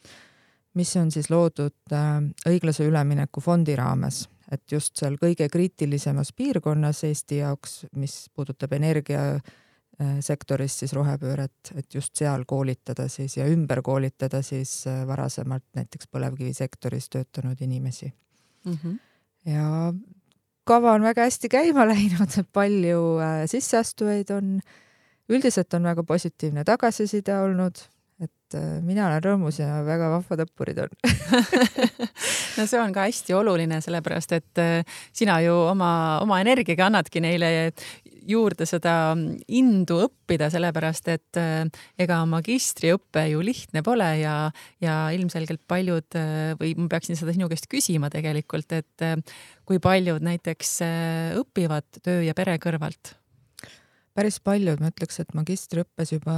mis 0.79 0.97
on 1.01 1.13
siis 1.15 1.31
loodud 1.33 1.97
äh, 1.97 2.19
õiglase 2.49 2.89
ülemineku 2.89 3.43
fondi 3.45 3.77
raames, 3.79 4.27
et 4.53 4.65
just 4.73 4.97
seal 5.01 5.19
kõige 5.21 5.49
kriitilisemas 5.53 6.33
piirkonnas 6.37 7.05
Eesti 7.09 7.43
jaoks, 7.43 7.83
mis 7.97 8.27
puudutab 8.37 8.77
energia 8.77 9.25
Äh, 9.37 9.57
sektoris 10.23 10.77
siis 10.79 10.93
rohepööret, 10.95 11.73
et 11.75 11.95
just 11.95 12.15
seal 12.19 12.45
koolitada 12.47 13.09
siis 13.11 13.35
ja 13.37 13.49
ümber 13.51 13.83
koolitada 13.83 14.43
siis 14.47 14.85
äh, 14.87 15.03
varasemalt 15.07 15.65
näiteks 15.75 16.07
põlevkivisektoris 16.13 17.11
töötanud 17.11 17.59
inimesi 17.61 18.13
mm. 18.65 18.79
-hmm. 18.83 18.99
ja 19.51 19.93
kava 20.65 20.93
on 20.93 21.03
väga 21.03 21.27
hästi 21.27 21.49
käima 21.49 21.87
läinud, 21.93 22.39
palju 22.53 23.19
äh, 23.19 23.45
sisseastujaid 23.51 24.31
on, 24.31 24.61
üldiselt 25.29 25.75
on 25.75 25.83
väga 25.83 26.03
positiivne 26.03 26.65
tagasiside 26.65 27.35
olnud, 27.39 27.83
et 28.23 28.55
mina 28.83 29.07
olen 29.09 29.23
rõõmus 29.23 29.59
ja 29.59 29.83
väga 29.85 30.11
vahvad 30.15 30.47
õppurid 30.47 30.79
on 30.79 30.95
no 32.59 32.67
see 32.67 32.81
on 32.81 32.95
ka 32.95 33.11
hästi 33.11 33.35
oluline, 33.35 33.81
sellepärast 33.81 34.33
et 34.33 34.63
sina 35.13 35.41
ju 35.43 35.59
oma, 35.75 35.91
oma 36.23 36.41
energiaga 36.41 36.87
annadki 36.87 37.21
neile 37.21 37.73
juurde 38.29 38.67
seda 38.69 38.95
indu 39.49 39.99
õppida, 40.05 40.51
sellepärast 40.53 41.11
et 41.13 41.41
äh, 41.41 41.65
ega 42.01 42.21
magistriõpe 42.29 43.25
ju 43.33 43.43
lihtne 43.45 43.83
pole 43.87 44.09
ja, 44.21 44.35
ja 44.85 44.97
ilmselgelt 45.17 45.65
paljud 45.71 46.19
äh, 46.19 46.53
või 46.61 46.75
ma 46.79 46.89
peaksin 46.93 47.19
seda 47.19 47.35
sinu 47.37 47.49
käest 47.51 47.71
küsima 47.71 48.11
tegelikult, 48.13 48.73
et 48.77 49.07
äh, 49.07 49.17
kui 49.69 49.81
paljud 49.83 50.25
näiteks 50.25 50.79
õpivad 51.41 52.03
töö 52.03 52.23
ja 52.27 52.37
pere 52.37 52.59
kõrvalt? 52.63 53.17
päris 54.19 54.41
paljud, 54.43 54.81
ma 54.83 54.91
ütleks, 54.91 55.21
et 55.23 55.35
magistriõppes 55.37 56.11
juba 56.17 56.35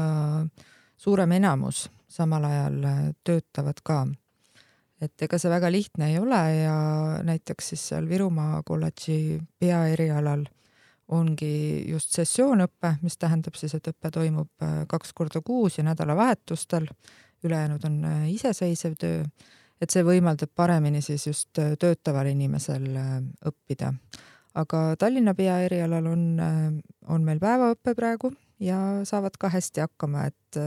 suurem 1.00 1.32
enamus 1.32 1.87
samal 2.12 2.44
ajal 2.44 2.82
töötavad 3.25 3.80
ka 3.87 4.02
et 5.00 5.25
ega 5.25 5.38
see 5.40 5.49
väga 5.49 5.70
lihtne 5.73 6.11
ei 6.12 6.18
ole 6.20 6.40
ja 6.59 6.76
näiteks 7.25 7.73
siis 7.73 7.87
seal 7.92 8.09
Virumaa 8.11 8.61
kolledži 8.68 9.40
peaerialal 9.62 10.44
ongi 11.10 11.84
just 11.90 12.14
sessioonõpe, 12.14 12.94
mis 13.02 13.18
tähendab 13.18 13.56
siis, 13.58 13.74
et 13.76 13.88
õpe 13.90 14.12
toimub 14.14 14.50
äh, 14.64 14.82
kaks 14.90 15.14
korda 15.16 15.42
kuus 15.44 15.78
ja 15.78 15.84
nädalavahetustel, 15.86 16.86
ülejäänud 17.46 17.84
on 17.88 17.98
äh, 18.06 18.28
iseseisev 18.34 18.94
töö, 19.00 19.24
et 19.80 19.90
see 19.90 20.04
võimaldab 20.06 20.52
paremini 20.54 21.02
siis 21.02 21.26
just 21.26 21.58
äh, 21.58 21.74
töötaval 21.80 22.30
inimesel 22.30 22.86
õppida. 23.50 23.92
aga 24.54 24.96
Tallinna 24.98 25.34
peaerialal 25.34 26.06
on, 26.10 26.24
on 27.08 27.26
meil 27.26 27.38
päevaõpe 27.42 27.94
praegu 27.94 28.32
ja 28.60 28.78
saavad 29.04 29.38
ka 29.38 29.48
hästi 29.48 29.80
hakkama, 29.86 30.26
et 30.26 30.58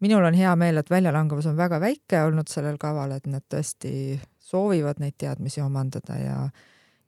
minul 0.00 0.24
on 0.24 0.34
hea 0.34 0.52
meel, 0.56 0.78
et 0.78 0.90
väljalangevus 0.90 1.46
on 1.50 1.56
väga 1.56 1.80
väike 1.82 2.22
olnud 2.26 2.48
sellel 2.50 2.78
kaval, 2.78 3.16
et 3.16 3.26
nad 3.26 3.42
tõesti 3.50 4.20
soovivad 4.38 5.02
neid 5.02 5.18
teadmisi 5.18 5.62
omandada 5.64 6.18
ja 6.20 6.38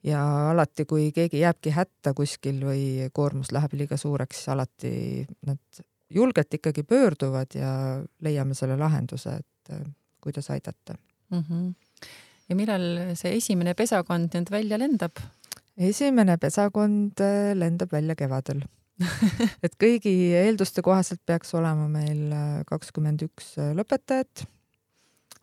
ja 0.04 0.50
alati, 0.50 0.84
kui 0.84 1.10
keegi 1.12 1.40
jääbki 1.40 1.72
hätta 1.74 2.14
kuskil 2.14 2.60
või 2.66 3.10
koormus 3.12 3.52
läheb 3.52 3.72
liiga 3.78 3.96
suureks, 3.96 4.48
alati 4.52 5.26
nad 5.46 5.84
julgelt 6.10 6.54
ikkagi 6.54 6.82
pöörduvad 6.82 7.56
ja 7.58 7.70
leiame 8.22 8.54
selle 8.54 8.76
lahenduse, 8.78 9.40
et 9.40 9.72
äh, 9.74 9.82
kuidas 10.22 10.50
aidata 10.50 10.94
mm. 11.30 11.44
-hmm. 11.48 11.74
ja 12.48 12.56
millal 12.56 12.86
see 13.14 13.36
esimene 13.36 13.74
pesakond 13.74 14.34
nüüd 14.34 14.50
välja 14.50 14.78
lendab? 14.78 15.18
esimene 15.76 16.36
pesakond 16.36 17.20
äh, 17.20 17.54
lendab 17.54 17.92
välja 17.92 18.14
kevadel 18.14 18.62
et 19.64 19.74
kõigi 19.78 20.14
eelduste 20.34 20.82
kohaselt 20.82 21.20
peaks 21.26 21.54
olema 21.54 21.88
meil 21.88 22.32
äh, 22.32 22.62
kakskümmend 22.66 23.22
üks 23.22 23.56
lõpetajat. 23.56 24.46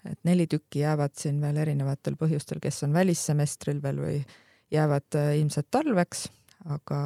Et 0.09 0.19
neli 0.27 0.47
tükki 0.51 0.83
jäävad 0.83 1.15
siin 1.17 1.39
veel 1.41 1.57
erinevatel 1.63 2.17
põhjustel, 2.19 2.59
kes 2.63 2.83
on 2.87 2.95
välissemestril 2.95 3.79
veel 3.83 4.01
või 4.03 4.17
jäävad 4.73 5.17
äh, 5.19 5.37
ilmselt 5.39 5.69
talveks, 5.71 6.27
aga 6.73 6.99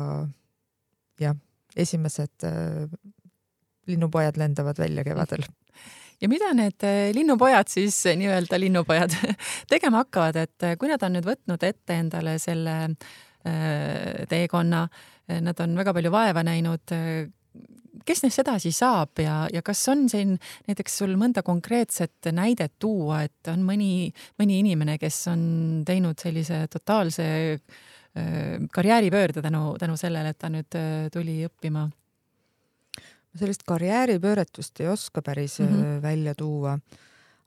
jah, 1.22 1.38
esimesed 1.76 2.48
äh, 2.48 2.88
linnupojad 3.88 4.40
lendavad 4.40 4.80
välja 4.80 5.04
kevadel. 5.08 5.46
ja 6.22 6.30
mida 6.32 6.54
need 6.58 6.88
äh, 6.88 7.12
linnupojad 7.16 7.70
siis, 7.72 8.00
nii-öelda 8.08 8.60
linnupojad 8.60 9.16
tegema 9.74 10.04
hakkavad, 10.06 10.42
et 10.48 10.70
kui 10.80 10.92
nad 10.92 11.04
on 11.04 11.18
nüüd 11.18 11.28
võtnud 11.28 11.64
ette 11.68 12.02
endale 12.02 12.38
selle 12.42 12.78
teekonna, 14.28 14.82
nad 15.46 15.60
on 15.64 15.76
väga 15.78 15.94
palju 15.96 16.10
vaeva 16.12 16.42
näinud, 16.44 16.92
kes 18.08 18.24
neist 18.24 18.42
edasi 18.44 18.72
saab 18.76 19.20
ja, 19.22 19.36
ja 19.54 19.62
kas 19.66 19.84
on 19.92 20.08
siin 20.12 20.38
näiteks 20.68 20.98
sul 21.02 21.14
mõnda 21.20 21.44
konkreetset 21.46 22.32
näidet 22.36 22.78
tuua, 22.80 23.24
et 23.28 23.52
on 23.52 23.64
mõni, 23.68 24.10
mõni 24.40 24.62
inimene, 24.64 24.98
kes 25.02 25.22
on 25.34 25.44
teinud 25.88 26.20
sellise 26.20 26.66
totaalse 26.72 27.28
karjääripöörde 28.74 29.42
tänu, 29.46 29.76
tänu 29.80 29.98
sellele, 30.00 30.32
et 30.34 30.40
ta 30.42 30.50
nüüd 30.50 30.78
tuli 31.14 31.44
õppima? 31.46 31.88
sellist 33.38 33.62
karjääripööret 33.70 34.58
vist 34.58 34.80
ei 34.82 34.88
oska 34.90 35.22
päris 35.22 35.60
mm 35.60 35.68
-hmm. 35.68 36.02
välja 36.02 36.34
tuua, 36.36 36.80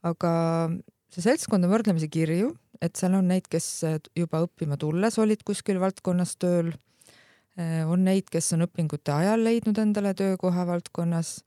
aga 0.07 0.31
see 1.11 1.25
seltskond 1.25 1.67
on 1.67 1.73
võrdlemisi 1.73 2.09
kirju, 2.09 2.52
et 2.81 2.95
seal 2.97 3.17
on 3.19 3.26
neid, 3.29 3.49
kes 3.50 3.83
juba 4.17 4.45
õppima 4.47 4.79
tulles 4.79 5.19
olid 5.19 5.43
kuskil 5.43 5.81
valdkonnas 5.81 6.37
tööl 6.37 6.71
on 7.90 8.05
neid, 8.07 8.29
kes 8.33 8.52
on 8.57 8.64
õpingute 8.67 9.12
ajal 9.14 9.43
leidnud 9.45 9.79
endale 9.83 10.14
töökoha 10.17 10.67
valdkonnas 10.69 11.40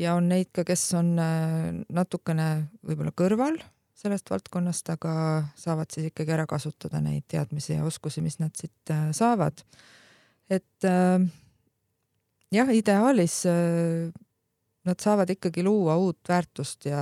ja 0.00 0.16
on 0.18 0.28
neid 0.28 0.50
ka, 0.54 0.64
kes 0.66 0.84
on 0.98 1.14
äh, 1.22 1.72
natukene 1.92 2.48
võib-olla 2.86 3.12
kõrval 3.16 3.58
sellest 3.96 4.28
valdkonnast, 4.30 4.90
aga 4.92 5.12
saavad 5.56 5.92
siis 5.92 6.10
ikkagi 6.10 6.34
ära 6.34 6.44
kasutada 6.48 7.00
neid 7.00 7.24
teadmisi 7.32 7.78
ja 7.78 7.86
oskusi, 7.88 8.20
mis 8.24 8.38
nad 8.42 8.52
siit 8.58 8.92
äh, 8.92 9.08
saavad. 9.16 9.64
et 10.50 10.86
jah, 12.54 12.68
ideaalis 12.70 13.40
nad 14.86 15.00
saavad 15.02 15.30
ikkagi 15.34 15.64
luua 15.66 15.96
uut 15.98 16.20
väärtust 16.28 16.86
ja 16.86 17.00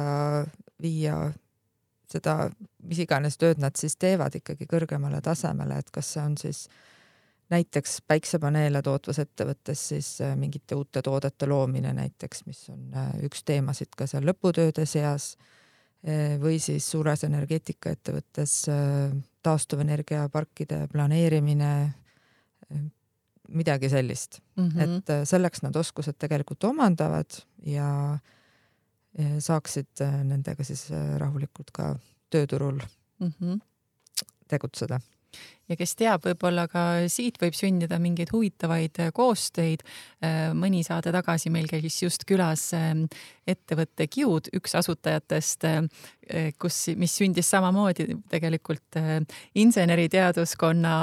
viia 0.80 1.18
seda, 2.08 2.48
mis 2.88 3.02
iganes 3.04 3.36
tööd 3.36 3.60
nad 3.60 3.76
siis 3.76 3.98
teevad, 4.00 4.38
ikkagi 4.38 4.64
kõrgemale 4.70 5.20
tasemele, 5.20 5.82
et 5.82 5.90
kas 5.92 6.14
see 6.14 6.24
on 6.24 6.38
siis 6.40 6.64
äh, 6.70 6.93
näiteks 7.52 7.98
päiksepaneele 8.08 8.82
tootvas 8.82 9.18
ettevõttes 9.22 9.88
siis 9.88 10.08
äh, 10.24 10.36
mingite 10.38 10.76
uute 10.78 11.02
toodete 11.02 11.46
loomine 11.46 11.92
näiteks, 11.96 12.44
mis 12.46 12.62
on 12.72 12.94
äh, 12.96 13.10
üks 13.28 13.44
teemasid 13.44 13.92
ka 13.96 14.08
seal 14.10 14.26
lõputööde 14.28 14.86
seas 14.88 15.34
äh, 16.06 16.36
või 16.40 16.58
siis 16.62 16.88
suures 16.90 17.24
energeetikaettevõttes 17.28 18.56
taastuvenergiaparkide 19.44 20.86
planeerimine, 20.92 21.72
midagi 23.52 23.90
sellist 23.92 24.40
mm, 24.56 24.68
-hmm. 24.68 24.94
et 24.96 25.28
selleks 25.28 25.60
nad 25.62 25.76
oskused 25.76 26.16
tegelikult 26.18 26.64
omandavad 26.64 27.36
ja 27.66 28.18
saaksid 29.38 30.00
nendega 30.24 30.64
siis 30.64 30.86
rahulikult 31.20 31.70
ka 31.76 31.90
tööturul 32.32 32.80
mm 33.20 33.32
-hmm. 33.40 33.60
tegutseda 34.48 34.98
ja 35.68 35.76
kes 35.78 35.94
teab, 35.98 36.24
võib-olla 36.26 36.66
ka 36.70 36.82
siit 37.12 37.38
võib 37.40 37.56
sündida 37.56 37.98
mingeid 38.02 38.32
huvitavaid 38.34 39.00
äh, 39.00 39.10
koostöid. 39.16 39.84
Äh, 40.24 40.52
mõni 40.56 40.82
saade 40.86 41.12
tagasi 41.14 41.52
meil 41.54 41.68
käis 41.70 42.00
just 42.02 42.26
külas 42.28 42.66
ähm, 42.76 43.06
ettevõtte 43.48 44.06
Kiud, 44.10 44.50
üks 44.56 44.76
asutajatest, 44.80 45.66
äh, 45.68 46.50
kus, 46.60 46.80
mis 47.00 47.16
sündis 47.16 47.50
samamoodi 47.52 48.08
tegelikult 48.32 48.98
inseneriteaduskonna 49.60 50.94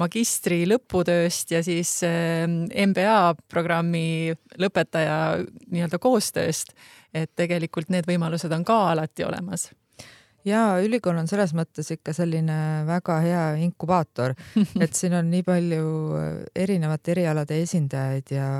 magistri 0.00 0.62
lõputööst 0.68 1.52
ja 1.52 1.60
siis 1.64 1.98
MBA 2.00 3.18
programmi 3.52 4.32
lõpetaja 4.60 5.18
nii-öelda 5.68 6.00
koostööst. 6.00 6.72
et 7.14 7.30
tegelikult 7.36 7.92
need 7.94 8.08
võimalused 8.08 8.50
on 8.50 8.64
ka 8.66 8.78
alati 8.90 9.22
olemas 9.22 9.68
ja 10.44 10.64
ülikool 10.84 11.18
on 11.20 11.28
selles 11.30 11.54
mõttes 11.56 11.90
ikka 11.94 12.14
selline 12.16 12.56
väga 12.88 13.20
hea 13.24 13.44
inkubaator, 13.64 14.34
et 14.84 14.96
siin 14.96 15.16
on 15.18 15.30
nii 15.32 15.46
palju 15.46 15.86
äh, 16.18 16.34
erinevate 16.64 17.14
erialade 17.16 17.60
esindajaid 17.64 18.34
ja, 18.34 18.50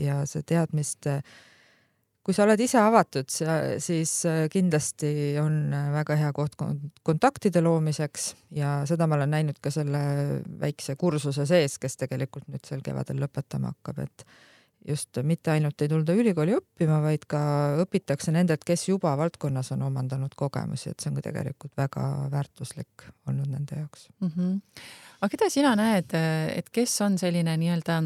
ja 0.00 0.22
see 0.28 0.46
teadmiste, 0.46 1.20
kui 2.26 2.34
sa 2.34 2.42
oled 2.46 2.60
ise 2.62 2.80
avatud, 2.82 3.30
siis 3.30 4.16
äh, 4.28 4.46
kindlasti 4.52 5.12
on 5.42 5.60
äh, 5.76 5.92
väga 5.94 6.18
hea 6.22 6.32
koht 6.36 6.56
kontaktide 7.06 7.62
loomiseks 7.64 8.32
ja 8.56 8.80
seda 8.88 9.06
ma 9.06 9.20
olen 9.20 9.36
näinud 9.36 9.60
ka 9.62 9.70
selle 9.74 10.02
väikse 10.60 10.96
kursuse 11.00 11.46
sees, 11.48 11.78
kes 11.82 12.00
tegelikult 12.00 12.48
nüüd 12.50 12.64
sel 12.66 12.84
kevadel 12.84 13.22
lõpetama 13.22 13.74
hakkab, 13.76 14.04
et 14.08 14.28
just 14.88 15.18
mitte 15.26 15.50
ainult 15.50 15.82
ei 15.82 15.90
tulda 15.90 16.14
ülikooli 16.14 16.54
õppima, 16.56 17.00
vaid 17.02 17.24
ka 17.30 17.40
õpitakse 17.82 18.32
nendelt, 18.34 18.64
kes 18.66 18.86
juba 18.88 19.14
valdkonnas 19.18 19.72
on 19.74 19.82
omandanud 19.88 20.34
kogemusi, 20.38 20.92
et 20.92 21.02
see 21.02 21.10
on 21.10 21.18
ka 21.18 21.26
tegelikult 21.28 21.74
väga 21.78 22.04
väärtuslik 22.32 23.06
olnud 23.28 23.50
nende 23.50 23.80
jaoks 23.80 24.08
mm. 24.20 24.30
-hmm. 24.36 24.84
aga 25.20 25.30
keda 25.34 25.50
sina 25.50 25.74
näed, 25.78 26.14
et 26.54 26.70
kes 26.70 27.00
on 27.06 27.18
selline 27.18 27.56
nii-öelda 27.56 27.98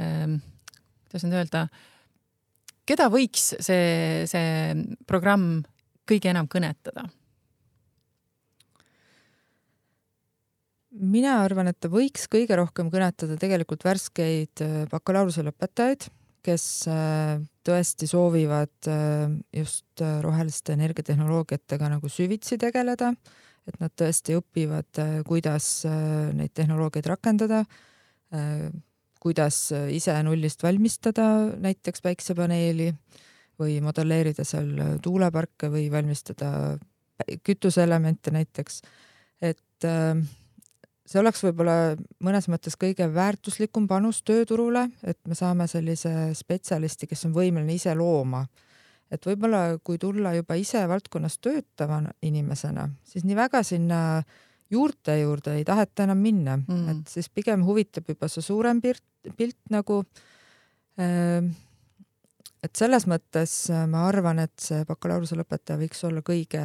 ähm,, 0.00 0.38
kuidas 1.08 1.26
nüüd 1.26 1.40
öelda, 1.40 1.66
keda 2.86 3.08
võiks 3.12 3.52
see, 3.60 4.22
see 4.30 4.76
programm 5.06 5.62
kõige 6.08 6.30
enam 6.30 6.48
kõnetada? 6.50 7.08
Mina 10.92 11.38
arvan, 11.42 11.70
et 11.70 11.78
ta 11.80 11.90
võiks 11.92 12.26
kõige 12.30 12.56
rohkem 12.58 12.90
kõnetada 12.92 13.38
tegelikult 13.40 13.84
värskeid 13.86 14.62
äh, 14.64 14.74
bakalaureuse 14.90 15.44
lõpetajaid, 15.46 16.08
kes 16.44 16.66
äh, 16.90 17.38
tõesti 17.66 18.08
soovivad 18.10 18.90
äh, 18.90 19.32
just 19.56 20.04
roheliste 20.24 20.76
energiatehnoloogiatega 20.76 21.90
nagu 21.94 22.10
süvitsi 22.12 22.58
tegeleda, 22.60 23.12
et 23.68 23.78
nad 23.78 23.92
tõesti 23.94 24.34
õpivad, 24.34 24.98
kuidas 25.22 25.84
neid 26.34 26.50
tehnoloogiaid 26.50 27.06
rakendada, 27.06 27.60
kuidas 29.22 29.58
ise 29.94 30.16
nullist 30.26 30.64
valmistada 30.66 31.28
näiteks 31.62 32.02
päiksepaneeli 32.02 32.88
või 33.62 33.76
modelleerida 33.84 34.42
seal 34.42 34.98
tuuleparke 35.04 35.70
või 35.70 35.84
valmistada 35.94 36.74
kütuseelemente 37.46 38.34
näiteks, 38.34 38.82
et 39.42 39.86
äh, 39.86 40.16
see 41.06 41.20
oleks 41.20 41.42
võib-olla 41.44 41.94
mõnes 42.22 42.48
mõttes 42.50 42.76
kõige 42.80 43.08
väärtuslikum 43.12 43.88
panus 43.90 44.22
tööturule, 44.26 44.86
et 45.02 45.18
me 45.28 45.36
saame 45.38 45.66
sellise 45.70 46.32
spetsialisti, 46.38 47.08
kes 47.10 47.26
on 47.28 47.34
võimeline 47.36 47.74
ise 47.74 47.94
looma. 47.98 48.46
et 49.12 49.26
võib-olla 49.26 49.76
kui 49.84 49.98
tulla 50.00 50.30
juba 50.32 50.54
ise 50.56 50.86
valdkonnas 50.88 51.36
töötava 51.38 52.00
inimesena, 52.22 52.88
siis 53.04 53.26
nii 53.28 53.36
väga 53.36 53.60
sinna 53.62 53.98
juurte 54.72 55.18
juurde 55.20 55.58
ei 55.58 55.66
taheta 55.68 56.06
enam 56.06 56.22
minna 56.22 56.56
mm., 56.56 56.88
et 56.88 57.12
siis 57.12 57.28
pigem 57.28 57.64
huvitab 57.66 58.08
juba 58.08 58.28
see 58.32 58.44
suurem 58.44 58.80
pilt, 58.80 59.04
pilt 59.36 59.58
nagu. 59.70 60.00
Ähm, 61.00 61.52
et 62.62 62.78
selles 62.78 63.04
mõttes 63.10 63.52
ma 63.90 64.06
arvan, 64.08 64.38
et 64.38 64.54
see 64.62 64.84
bakalaureuse 64.88 65.36
lõpetaja 65.36 65.80
võiks 65.80 66.04
olla 66.06 66.22
kõige 66.24 66.62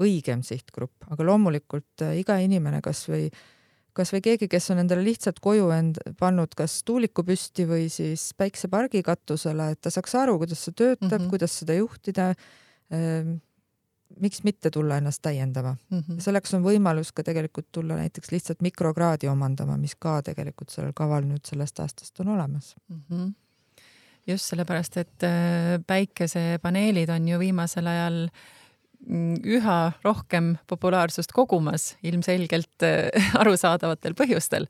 õigem 0.00 0.42
sihtgrupp, 0.42 1.04
aga 1.12 1.26
loomulikult 1.28 2.02
iga 2.18 2.40
inimene 2.42 2.80
kasvõi 2.82 3.28
kasvõi 3.96 4.20
keegi, 4.24 4.48
kes 4.50 4.70
on 4.74 4.82
endale 4.82 5.04
lihtsalt 5.06 5.40
koju 5.44 5.70
end 5.74 6.00
pannud 6.20 6.54
kas 6.58 6.80
tuuliku 6.86 7.24
püsti 7.26 7.66
või 7.68 7.88
siis 7.92 8.32
päiksepargi 8.38 9.04
katusele, 9.06 9.70
et 9.74 9.80
ta 9.84 9.92
saaks 9.94 10.16
aru, 10.20 10.36
kuidas 10.42 10.64
see 10.66 10.74
töötab 10.74 11.10
mm, 11.10 11.18
-hmm. 11.18 11.30
kuidas 11.32 11.58
seda 11.62 11.78
juhtida 11.78 12.32
ähm,. 12.92 13.36
miks 14.20 14.44
mitte 14.44 14.70
tulla 14.70 14.96
ennast 15.00 15.22
täiendama 15.22 15.76
mm. 15.90 15.98
-hmm. 15.98 16.18
selleks 16.20 16.54
on 16.54 16.62
võimalus 16.62 17.12
ka 17.14 17.22
tegelikult 17.22 17.66
tulla 17.72 17.96
näiteks 17.96 18.30
lihtsalt 18.30 18.60
mikrokraadi 18.62 19.28
omandama, 19.28 19.76
mis 19.76 19.94
ka 19.94 20.22
tegelikult 20.22 20.70
sellel 20.70 20.92
kaval 20.94 21.24
nüüd 21.24 21.46
sellest 21.46 21.80
aastast 21.80 22.20
on 22.20 22.28
olemas 22.28 22.74
mm. 22.88 23.00
-hmm 23.10 23.32
just 24.26 24.44
sellepärast, 24.44 24.96
et 24.96 25.22
äh, 25.22 25.80
päikesepaneelid 25.86 27.08
on 27.08 27.28
ju 27.28 27.38
viimasel 27.38 27.86
ajal 27.86 28.22
äh, 28.24 28.63
üha 29.04 29.78
rohkem 30.04 30.54
populaarsust 30.70 31.32
kogumas, 31.36 31.94
ilmselgelt 32.06 32.86
äh, 32.86 33.10
arusaadavatel 33.40 34.16
põhjustel. 34.18 34.68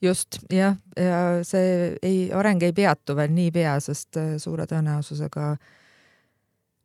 just 0.00 0.38
jah, 0.54 0.76
ja 0.96 1.42
see 1.42 1.96
ei, 2.06 2.28
areng 2.32 2.62
ei 2.62 2.72
peatu 2.72 3.16
veel 3.18 3.32
niipea, 3.34 3.78
sest 3.82 4.16
äh, 4.16 4.36
suure 4.38 4.66
tõenäosusega 4.70 5.56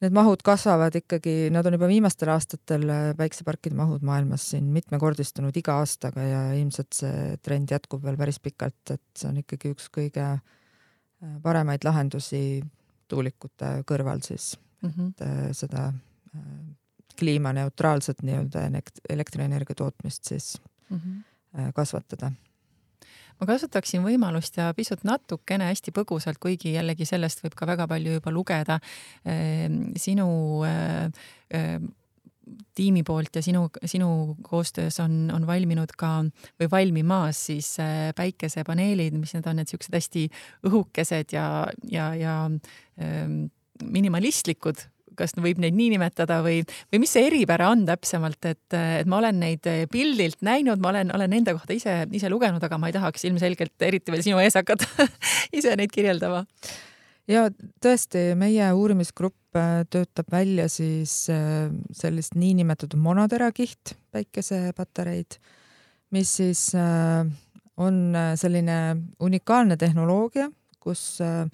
need 0.04 0.16
mahud 0.18 0.42
kasvavad 0.44 0.98
ikkagi, 1.00 1.48
nad 1.54 1.66
on 1.70 1.78
juba 1.78 1.88
viimastel 1.88 2.34
aastatel 2.34 2.90
äh, 2.90 3.06
päikseparkide 3.18 3.78
mahud 3.78 4.04
maailmas 4.04 4.50
siin 4.52 4.74
mitmekordistunud 4.76 5.56
iga 5.56 5.78
aastaga 5.84 6.26
ja 6.26 6.44
ilmselt 6.58 7.00
see 7.00 7.38
trend 7.46 7.72
jätkub 7.72 8.04
veel 8.04 8.20
päris 8.20 8.42
pikalt, 8.44 8.82
et 8.92 9.06
see 9.16 9.30
on 9.30 9.40
ikkagi 9.46 9.72
üks 9.72 9.88
kõige 9.94 10.36
paremaid 11.44 11.86
lahendusi 11.88 12.60
tuulikute 13.08 13.78
kõrval 13.88 14.20
siis 14.26 14.58
mm, 14.84 14.90
-hmm. 14.90 15.10
et 15.10 15.22
äh, 15.22 15.52
seda 15.52 15.88
äh, 16.36 16.42
kliimaneutraalset 17.20 18.24
nii-öelda 18.24 18.68
elektrienergia 19.10 19.76
tootmist 19.76 20.26
siis 20.26 20.62
mm 20.90 20.98
-hmm. 20.98 21.72
kasvatada 21.74 22.32
ma 23.40 23.48
kasutaksin 23.48 24.04
võimalust 24.04 24.58
ja 24.58 24.74
pisut 24.74 25.04
natukene 25.04 25.66
hästi 25.66 25.92
põgusalt, 25.92 26.40
kuigi 26.40 26.74
jällegi 26.74 27.06
sellest 27.06 27.44
võib 27.44 27.56
ka 27.56 27.68
väga 27.68 27.88
palju 27.88 28.14
juba 28.14 28.32
lugeda 28.32 28.80
sinu 29.98 30.28
tiimi 32.76 33.04
poolt 33.04 33.36
ja 33.36 33.42
sinu, 33.42 33.68
sinu 33.86 34.36
koostöös 34.42 35.00
on, 35.00 35.32
on 35.34 35.48
valminud 35.48 35.92
ka 35.98 36.26
või 36.60 36.70
valmimas 36.72 37.46
siis 37.46 37.76
päikesepaneelid, 38.16 39.16
mis 39.20 39.34
need 39.34 39.48
on, 39.48 39.62
need 39.62 39.72
siuksed 39.72 39.96
hästi 39.96 40.28
õhukesed 40.68 41.36
ja, 41.36 41.48
ja, 41.92 42.10
ja 42.20 42.36
minimalistlikud, 43.82 44.82
kas 45.18 45.36
võib 45.38 45.60
neid 45.62 45.76
nii 45.78 45.92
nimetada 45.94 46.40
või, 46.46 46.62
või 46.92 47.04
mis 47.04 47.14
see 47.14 47.28
eripära 47.28 47.70
on 47.74 47.84
täpsemalt, 47.88 48.40
et, 48.50 48.76
et 48.76 49.10
ma 49.10 49.20
olen 49.20 49.40
neid 49.44 49.68
pildilt 49.92 50.42
näinud, 50.46 50.82
ma 50.82 50.94
olen, 50.94 51.14
olen 51.16 51.34
nende 51.36 51.54
kohta 51.56 51.76
ise, 51.76 52.00
ise 52.18 52.32
lugenud, 52.34 52.64
aga 52.64 52.80
ma 52.82 52.90
ei 52.90 52.96
tahaks 52.96 53.28
ilmselgelt 53.30 53.86
eriti 53.86 54.14
veel 54.14 54.26
sinu 54.26 54.42
ees 54.42 54.58
hakata 54.58 55.08
ise 55.60 55.76
neid 55.80 55.94
kirjeldama. 55.94 56.44
ja 57.30 57.46
tõesti, 57.84 58.32
meie 58.40 58.72
uurimisgrupp 58.74 59.60
äh, 59.60 59.84
töötab 59.94 60.34
välja 60.34 60.68
siis 60.72 61.28
äh, 61.34 61.70
sellist 61.94 62.38
niinimetatud 62.40 63.00
monoterakiht 63.00 63.96
päikesepatareid, 64.14 65.38
mis 66.14 66.38
siis 66.42 66.72
äh, 66.78 67.22
on 67.78 68.18
selline 68.38 68.80
unikaalne 69.24 69.78
tehnoloogia, 69.82 70.50
kus 70.84 71.22
äh, 71.22 71.48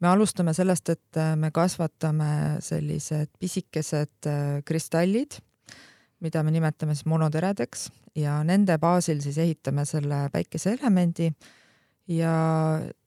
me 0.00 0.08
alustame 0.08 0.54
sellest, 0.56 0.90
et 0.92 1.20
äh, 1.20 1.34
me 1.40 1.50
kasvatame 1.54 2.58
sellised 2.64 3.32
pisikesed 3.40 4.28
äh, 4.28 4.58
kristallid, 4.66 5.38
mida 6.24 6.42
me 6.44 6.52
nimetame 6.52 6.96
siis 6.96 7.08
monoteredeks 7.08 7.88
ja 8.16 8.38
nende 8.44 8.78
baasil 8.80 9.20
siis 9.24 9.38
ehitame 9.40 9.84
selle 9.88 10.26
päikeseelemendi 10.32 11.30
ja 12.12 12.36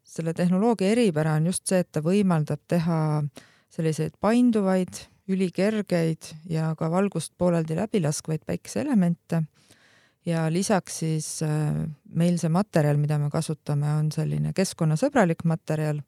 selle 0.05 0.33
tehnoloogia 0.37 0.91
eripära 0.93 1.37
on 1.37 1.49
just 1.49 1.65
see, 1.69 1.81
et 1.81 1.89
ta 1.91 2.03
võimaldab 2.05 2.61
teha 2.69 2.99
selliseid 3.73 4.17
painduvaid, 4.21 5.05
ülikergeid 5.29 6.31
ja 6.49 6.71
ka 6.77 6.89
valgust 6.89 7.35
pooleldi 7.37 7.77
läbi 7.77 8.01
laskvaid 8.01 8.45
päikeseelemente. 8.45 9.43
ja 10.25 10.47
lisaks 10.51 10.99
siis 10.99 11.27
äh, 11.45 11.85
meil 12.13 12.37
see 12.37 12.49
materjal, 12.49 12.97
mida 12.97 13.17
me 13.17 13.29
kasutame, 13.29 13.93
on 14.01 14.11
selline 14.11 14.53
keskkonnasõbralik 14.53 15.45
materjal 15.45 16.01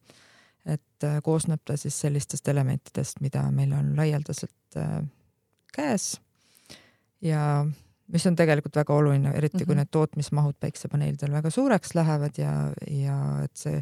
et 0.65 1.03
äh, 1.03 1.21
koosneb 1.23 1.61
ta 1.65 1.77
siis 1.77 1.99
sellistest 2.01 2.47
elementidest, 2.47 3.21
mida 3.21 3.43
meil 3.51 3.73
on 3.73 3.95
laialdaselt 3.97 4.77
äh, 4.77 5.01
käes 5.73 6.21
ja 7.21 7.65
mis 8.11 8.27
on 8.27 8.35
tegelikult 8.35 8.75
väga 8.75 8.93
oluline, 8.93 9.31
eriti 9.31 9.57
mm 9.57 9.61
-hmm. 9.61 9.65
kui 9.65 9.75
mhm. 9.75 9.79
need 9.79 9.91
tootmismahud 9.91 10.55
päiksepaneelidel 10.59 11.31
väga 11.31 11.49
suureks 11.49 11.95
lähevad 11.95 12.37
ja, 12.37 12.73
ja 12.87 13.43
et 13.43 13.55
see 13.55 13.81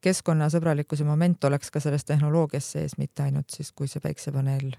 keskkonnasõbralikkuse 0.00 1.04
moment 1.04 1.44
oleks 1.44 1.70
ka 1.70 1.80
selles 1.80 2.04
tehnoloogias 2.04 2.72
sees, 2.72 2.98
mitte 2.98 3.22
ainult 3.22 3.50
siis, 3.50 3.72
kui 3.72 3.88
see 3.88 4.00
päiksepaneel 4.00 4.74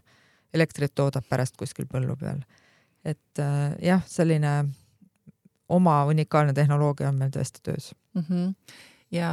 elektrit 0.53 0.95
toodab 0.95 1.25
pärast 1.29 1.57
kuskil 1.57 1.85
põllu 1.85 2.15
peal. 2.15 2.41
et 3.05 3.39
äh, 3.39 3.75
jah, 3.81 4.01
selline 4.07 4.65
oma 5.69 6.05
unikaalne 6.05 6.53
tehnoloogia 6.53 7.09
on 7.09 7.15
meil 7.15 7.31
tõesti 7.33 7.63
töös 7.63 7.93
mm. 8.13 8.21
-hmm. 8.21 8.53
Ja 9.13 9.29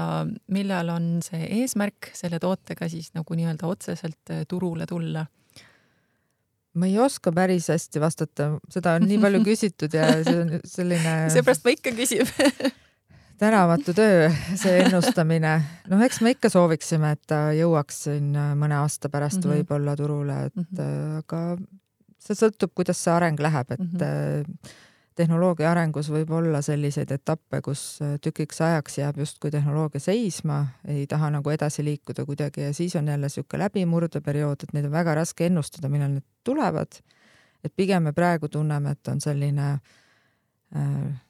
millal 0.53 0.91
on 0.93 1.07
see 1.25 1.47
eesmärk 1.61 2.13
selle 2.17 2.41
tootega 2.43 2.89
siis 2.93 3.13
nagu 3.17 3.37
nii-öelda 3.39 3.71
otseselt 3.71 4.33
äh, 4.35 4.45
turule 4.49 4.87
tulla? 4.89 5.27
ma 6.73 6.89
ei 6.89 6.99
oska 6.99 7.33
päris 7.37 7.69
hästi 7.69 8.01
vastata, 8.01 8.53
seda 8.73 8.97
on 8.97 9.05
nii 9.09 9.19
palju 9.21 9.43
küsitud 9.51 9.97
ja 9.97 10.09
see 10.25 10.39
on 10.45 10.55
selline. 10.65 11.17
seepärast 11.33 11.67
ma 11.67 11.75
ikka 11.77 11.93
küsin 11.97 12.29
tänamatu 13.43 13.95
töö, 13.97 14.31
see 14.55 14.79
ennustamine. 14.85 15.57
noh, 15.91 16.07
eks 16.07 16.21
me 16.23 16.37
ikka 16.37 16.53
sooviksime, 16.53 17.17
et 17.17 17.23
ta 17.29 17.43
jõuaks 17.57 18.05
siin 18.07 18.31
mõne 18.61 18.79
aasta 18.79 19.11
pärast 19.13 19.41
mm 19.41 19.49
-hmm. 19.51 19.59
võib-olla 19.59 19.97
turule, 19.99 20.39
et 20.47 20.57
mm 20.57 20.67
-hmm. 20.71 21.19
aga 21.25 21.43
see 22.23 22.39
sõltub, 22.39 22.71
kuidas 22.75 23.03
see 23.03 23.13
areng 23.13 23.41
läheb, 23.41 23.77
et 23.77 23.81
mm 23.81 23.99
-hmm 23.99 24.81
tehnoloogia 25.18 25.70
arengus 25.70 26.09
võib 26.12 26.31
olla 26.37 26.62
selliseid 26.64 27.11
etappe, 27.14 27.61
kus 27.64 27.83
äh, 28.03 28.14
tükiks 28.22 28.61
ajaks 28.64 28.98
jääb 28.98 29.18
justkui 29.22 29.51
tehnoloogia 29.51 30.01
seisma, 30.01 30.61
ei 30.88 31.07
taha 31.11 31.31
nagu 31.37 31.53
edasi 31.53 31.85
liikuda 31.85 32.27
kuidagi 32.29 32.68
ja 32.68 32.75
siis 32.75 32.96
on 32.96 33.09
jälle 33.09 33.29
niisugune 33.29 33.64
läbimurdeperiood, 33.64 34.64
et 34.64 34.77
neid 34.77 34.88
on 34.88 34.94
väga 34.94 35.16
raske 35.20 35.46
ennustada, 35.46 35.90
millal 35.92 36.16
need 36.16 36.29
tulevad. 36.44 37.01
et 37.64 37.72
pigem 37.77 38.03
me 38.03 38.12
praegu 38.12 38.48
tunneme, 38.48 38.90
et 38.90 39.09
on 39.09 39.20
selline 39.20 39.68
äh, 40.77 41.20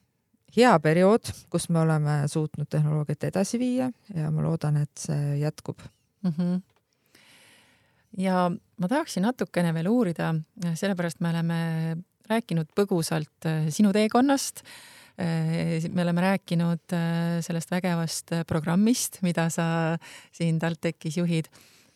hea 0.55 0.79
periood, 0.79 1.29
kus 1.49 1.69
me 1.69 1.79
oleme 1.79 2.23
suutnud 2.27 2.67
tehnoloogiat 2.69 3.23
edasi 3.23 3.59
viia 3.59 3.91
ja 4.15 4.31
ma 4.31 4.41
loodan, 4.41 4.77
et 4.77 4.97
see 4.97 5.39
jätkub 5.39 5.81
mm. 6.23 6.33
-hmm 6.37 6.61
ja 8.17 8.51
ma 8.77 8.87
tahaksin 8.87 9.23
natukene 9.23 9.73
veel 9.73 9.87
uurida, 9.87 10.33
sellepärast 10.73 11.19
me 11.19 11.29
oleme 11.29 11.57
rääkinud 12.31 12.71
põgusalt 12.77 13.47
äh, 13.49 13.67
sinu 13.73 13.93
teekonnast. 13.95 14.63
Äh, 15.19 15.83
me 15.93 16.05
oleme 16.05 16.23
rääkinud 16.23 16.95
äh, 16.95 17.41
sellest 17.45 17.71
vägevast 17.71 18.33
programmist, 18.49 19.21
mida 19.25 19.49
sa 19.53 19.97
siin 20.33 20.59
TalTechis 20.61 21.19
juhid 21.19 21.49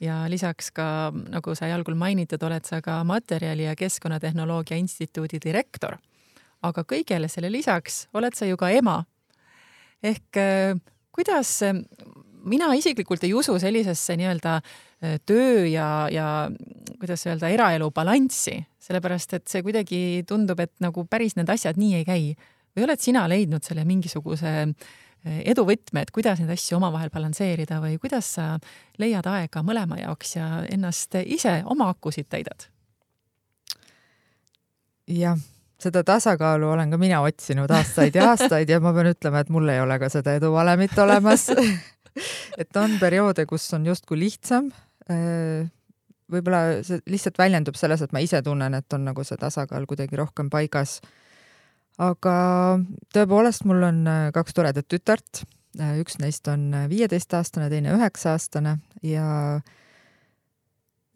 ja 0.03 0.25
lisaks 0.29 0.69
ka, 0.75 1.11
nagu 1.33 1.55
sai 1.57 1.71
algul 1.73 1.97
mainitud, 1.97 2.43
oled 2.45 2.67
sa 2.67 2.81
ka 2.85 2.99
Materjali- 3.07 3.65
ja 3.65 3.75
Keskkonnatehnoloogia 3.75 4.77
Instituudi 4.77 5.41
direktor. 5.43 5.97
aga 6.61 6.81
kõigele 6.81 7.27
selle 7.29 7.51
lisaks 7.53 8.07
oled 8.17 8.33
sa 8.33 8.45
ju 8.45 8.57
ka 8.57 8.69
ema. 8.69 9.05
ehk 10.03 10.37
kuidas, 11.11 11.61
mina 12.45 12.73
isiklikult 12.73 13.23
ei 13.23 13.33
usu 13.33 13.59
sellisesse 13.59 14.17
nii-öelda 14.17 14.61
töö 15.25 15.65
ja, 15.65 16.07
ja 16.11 16.49
kuidas 16.99 17.25
öelda, 17.25 17.49
eraelu 17.49 17.91
balanssi, 17.91 18.57
sellepärast 18.87 19.35
et 19.37 19.49
see 19.51 19.65
kuidagi 19.65 19.99
tundub, 20.27 20.61
et 20.63 20.73
nagu 20.83 21.03
päris 21.09 21.35
need 21.37 21.49
asjad 21.51 21.79
nii 21.79 21.99
ei 21.99 22.07
käi. 22.07 22.23
või 22.77 22.85
oled 22.85 23.01
sina 23.01 23.25
leidnud 23.27 23.65
selle 23.65 23.83
mingisuguse 23.89 24.53
eh, 24.61 25.41
eduvõtme, 25.49 26.05
et 26.05 26.13
kuidas 26.13 26.39
neid 26.39 26.53
asju 26.53 26.77
omavahel 26.77 27.09
balansseerida 27.13 27.81
või 27.83 27.97
kuidas 28.01 28.33
sa 28.37 28.47
leiad 29.01 29.27
aega 29.27 29.63
mõlema 29.65 29.99
jaoks 29.99 30.35
ja 30.37 30.47
ennast 30.71 31.17
ise 31.25 31.61
oma 31.65 31.89
akusid 31.93 32.29
täidad? 32.29 32.69
jah, 35.07 35.37
seda 35.79 36.03
tasakaalu 36.03 36.69
olen 36.75 36.91
ka 36.91 36.97
mina 36.99 37.21
otsinud 37.23 37.71
aastaid 37.71 38.15
ja 38.15 38.31
aastaid 38.33 38.69
ja 38.69 38.79
ma 38.83 38.93
pean 38.93 39.11
ütlema, 39.13 39.41
et 39.41 39.49
mul 39.49 39.69
ei 39.71 39.79
ole 39.81 39.99
ka 39.99 40.09
seda 40.11 40.35
eduvalemit 40.35 40.97
olemas 40.99 41.49
et 42.61 42.79
on 42.79 42.99
perioode, 42.99 43.45
kus 43.49 43.67
on 43.73 43.87
justkui 43.87 44.19
lihtsam 44.19 44.69
eh, 45.09 45.67
võib-olla 46.31 46.81
see 46.85 47.01
lihtsalt 47.09 47.39
väljendub 47.39 47.77
selles, 47.79 48.03
et 48.03 48.13
ma 48.15 48.21
ise 48.23 48.41
tunnen, 48.45 48.75
et 48.77 48.95
on 48.95 49.07
nagu 49.07 49.23
see 49.27 49.39
tasakaal 49.39 49.87
kuidagi 49.89 50.19
rohkem 50.19 50.51
paigas. 50.53 50.99
aga 51.97 52.33
tõepoolest, 53.13 53.65
mul 53.65 53.81
on 53.87 54.03
äh, 54.07 54.27
kaks 54.35 54.53
toredat 54.53 54.85
tütart, 54.87 55.43
äh, 55.79 55.95
üks 56.01 56.19
neist 56.21 56.47
on 56.51 56.69
äh, 56.73 56.85
viieteistaastane, 56.91 57.71
teine 57.73 57.95
üheksa-aastane 57.95 58.77
ja 59.01 59.25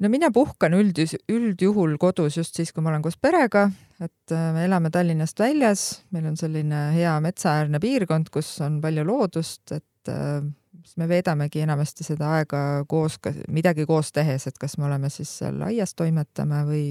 no 0.01 0.09
mina 0.09 0.31
puhkan 0.33 0.73
üldis, 0.73 1.13
üldjuhul 1.29 1.99
kodus 2.01 2.39
just 2.39 2.57
siis, 2.57 2.71
kui 2.73 2.81
ma 2.81 2.89
olen 2.89 3.05
koos 3.05 3.19
perega, 3.21 3.67
et 4.01 4.33
me 4.33 4.65
elame 4.65 4.89
Tallinnast 4.89 5.37
väljas, 5.39 5.85
meil 6.15 6.31
on 6.31 6.39
selline 6.39 6.87
hea 6.95 7.13
metsaäärne 7.21 7.79
piirkond, 7.83 8.33
kus 8.33 8.55
on 8.65 8.81
palju 8.81 9.05
loodust, 9.05 9.75
et 9.77 10.09
siis 10.85 10.97
me 11.01 11.07
veedamegi 11.09 11.63
enamasti 11.63 12.05
seda 12.05 12.35
aega 12.37 12.61
koos, 12.89 13.17
midagi 13.51 13.85
koos 13.89 14.11
tehes, 14.15 14.47
et 14.49 14.57
kas 14.61 14.77
me 14.77 14.87
oleme 14.89 15.09
siis 15.13 15.31
seal 15.41 15.61
aias 15.67 15.95
toimetame 15.97 16.63
või 16.67 16.85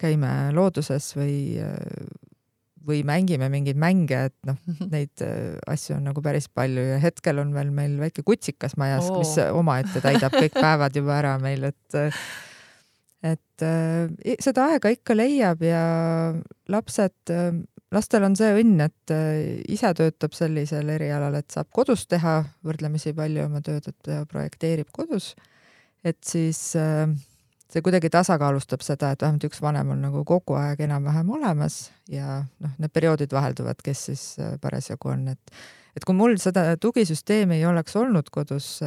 käime 0.00 0.32
looduses 0.56 1.12
või, 1.16 1.36
või 2.86 3.02
mängime 3.06 3.48
mingeid 3.52 3.78
mänge, 3.80 4.26
et 4.30 4.36
noh, 4.48 4.58
neid 4.94 5.24
äh, 5.24 5.54
asju 5.72 5.98
on 5.98 6.10
nagu 6.10 6.24
päris 6.24 6.48
palju 6.48 6.84
ja 6.92 6.98
hetkel 7.02 7.42
on 7.42 7.54
veel 7.56 7.72
meil 7.74 7.96
väike 8.00 8.26
kutsikas 8.26 8.76
majas 8.80 9.10
oh., 9.10 9.20
mis 9.20 9.36
omaette 9.60 10.02
täidab 10.04 10.36
kõik 10.36 10.58
päevad 10.58 10.98
juba 10.98 11.16
ära 11.20 11.36
meil, 11.42 11.70
et 11.70 12.00
et 13.26 13.64
äh, 13.64 14.36
seda 14.44 14.70
aega 14.72 14.92
ikka 14.92 15.16
leiab 15.16 15.64
ja 15.64 15.86
lapsed 16.70 17.34
lastel 17.96 18.26
on 18.26 18.36
see 18.38 18.52
õnn, 18.60 18.80
et 18.86 19.14
äh, 19.14 19.62
ise 19.72 19.92
töötab 19.96 20.34
sellisel 20.36 20.88
erialal, 20.94 21.38
et 21.38 21.48
saab 21.52 21.70
kodus 21.74 22.06
teha 22.10 22.38
võrdlemisi 22.66 23.14
palju 23.16 23.46
oma 23.46 23.62
tööd, 23.64 23.88
et 23.90 24.10
projekteerib 24.30 24.92
kodus. 24.94 25.34
et 26.06 26.18
siis 26.24 26.60
äh, 26.78 27.08
see 27.72 27.82
kuidagi 27.82 28.10
tasakaalustab 28.12 28.84
seda, 28.86 29.12
et 29.12 29.22
vähemalt 29.22 29.48
üks 29.48 29.62
vanem 29.62 29.94
on 29.94 30.04
nagu 30.06 30.22
kogu 30.24 30.54
aeg 30.58 30.84
enam-vähem 30.86 31.32
olemas 31.38 31.90
ja 32.10 32.42
noh, 32.62 32.76
need 32.78 32.92
perioodid 32.94 33.32
vahelduvad, 33.32 33.82
kes 33.82 34.04
siis 34.10 34.26
äh, 34.38 34.54
parasjagu 34.62 35.14
on, 35.14 35.28
et 35.34 35.58
et 35.96 36.04
kui 36.04 36.12
mul 36.12 36.36
seda 36.36 36.74
tugisüsteemi 36.76 37.56
ei 37.56 37.64
oleks 37.64 37.94
olnud 37.96 38.26
kodus 38.28 38.82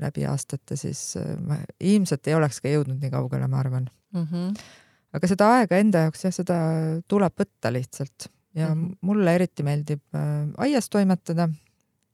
läbi 0.00 0.22
aastate, 0.24 0.78
siis 0.80 1.18
ma 1.44 1.58
ilmselt 1.76 2.30
ei 2.30 2.34
oleks 2.38 2.62
ka 2.64 2.72
jõudnud 2.72 3.02
nii 3.02 3.12
kaugele, 3.12 3.44
ma 3.52 3.60
arvan 3.60 3.90
mm. 4.16 4.24
-hmm 4.24 4.84
aga 5.16 5.30
seda 5.30 5.50
aega 5.58 5.80
enda 5.80 6.06
jaoks 6.06 6.26
jah, 6.26 6.34
seda 6.34 6.58
tuleb 7.08 7.34
võtta 7.40 7.72
lihtsalt. 7.72 8.30
Ja 8.56 8.70
mm 8.70 8.82
-hmm. 8.82 8.96
mulle 9.00 9.34
eriti 9.34 9.62
meeldib 9.62 10.02
äh, 10.16 10.48
aias 10.64 10.88
toimetada, 10.92 11.48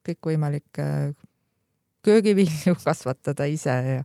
kõikvõimalikke 0.06 0.86
äh, 0.86 1.14
köögivilju 2.02 2.74
kasvatada 2.84 3.46
ise 3.50 3.70
ja, 3.70 4.02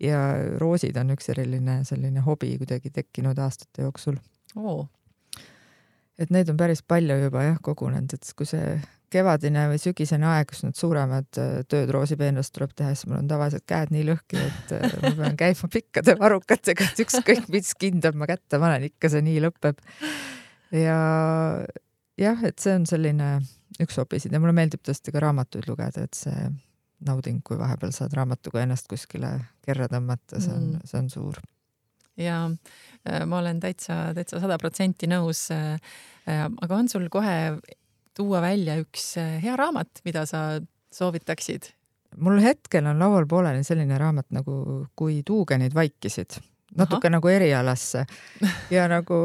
ja 0.00 0.20
roosid 0.60 0.96
on 1.00 1.14
üks 1.16 1.30
eriline 1.32 1.80
selline 1.88 2.20
hobi 2.24 2.56
kuidagi 2.60 2.90
tekkinud 2.90 3.38
aastate 3.38 3.88
jooksul. 3.88 4.20
Oh.. 4.56 4.86
Et 6.18 6.30
neid 6.34 6.50
on 6.52 6.58
päris 6.58 6.82
palju 6.82 7.18
juba 7.22 7.44
jah 7.46 7.58
kogunenud, 7.64 8.14
et 8.14 8.32
kui 8.36 8.48
see 8.48 8.78
kevadine 9.12 9.64
või 9.70 9.80
sügisene 9.80 10.26
aeg, 10.28 10.50
kus 10.50 10.62
need 10.66 10.76
suuremad 10.76 11.40
äh, 11.40 11.60
tööd 11.70 11.90
roosipeenrast 11.94 12.52
tuleb 12.54 12.74
teha, 12.76 12.92
siis 12.92 13.08
mul 13.08 13.22
on 13.22 13.30
tavaliselt 13.30 13.64
käed 13.68 13.92
nii 13.94 14.04
lõhki, 14.10 14.40
et 14.44 14.74
äh, 14.76 14.96
ma 15.04 15.12
pean 15.22 15.38
käima 15.42 15.70
pikkade 15.72 16.16
varrukatega, 16.20 16.90
et 16.90 17.04
ükskõik 17.06 17.48
mis 17.52 17.72
kindad 17.80 18.18
ma 18.18 18.28
kätte 18.28 18.60
panen, 18.60 18.88
ikka 18.90 19.12
see 19.12 19.24
nii 19.24 19.42
lõpeb. 19.46 19.80
ja 20.76 20.98
jah, 22.20 22.44
et 22.44 22.58
see 22.60 22.76
on 22.76 22.88
selline 22.88 23.36
üks 23.80 24.00
hobisid 24.00 24.34
ja 24.34 24.40
mulle 24.42 24.56
meeldib 24.56 24.82
tõesti 24.84 25.14
ka 25.14 25.22
raamatuid 25.24 25.68
lugeda, 25.70 26.04
et 26.04 26.18
see 26.18 26.48
nauding, 27.06 27.40
kui 27.46 27.58
vahepeal 27.60 27.94
saad 27.94 28.16
raamatuga 28.18 28.64
ennast 28.64 28.90
kuskile 28.90 29.36
kerra 29.64 29.88
tõmmata, 29.88 30.42
see 30.42 30.52
on 30.52 30.74
mm., 30.74 30.90
see 30.90 31.00
on 31.00 31.12
suur 31.14 31.38
ja 32.18 32.44
äh, 32.50 33.24
ma 33.26 33.38
olen 33.38 33.60
täitsa, 33.62 34.08
täitsa 34.14 34.42
sada 34.42 34.58
protsenti 34.58 35.08
nõus. 35.10 35.48
aga 36.28 36.76
on 36.76 36.88
sul 36.92 37.06
kohe 37.08 37.56
tuua 38.18 38.42
välja 38.42 38.78
üks 38.82 39.12
äh, 39.20 39.38
hea 39.42 39.56
raamat, 39.58 40.02
mida 40.08 40.26
sa 40.26 40.60
soovitaksid? 40.94 41.72
mul 42.24 42.40
hetkel 42.40 42.86
on 42.88 42.98
laual 42.98 43.26
pooleli 43.28 43.60
selline 43.66 43.98
raamat 44.00 44.30
nagu 44.32 44.54
Kui 44.96 45.20
tuugenid 45.26 45.74
vaikisid, 45.76 46.38
natuke 46.78 47.06
Aha. 47.06 47.12
nagu 47.18 47.30
erialasse 47.30 48.06
ja 48.74 48.86
nagu 48.90 49.18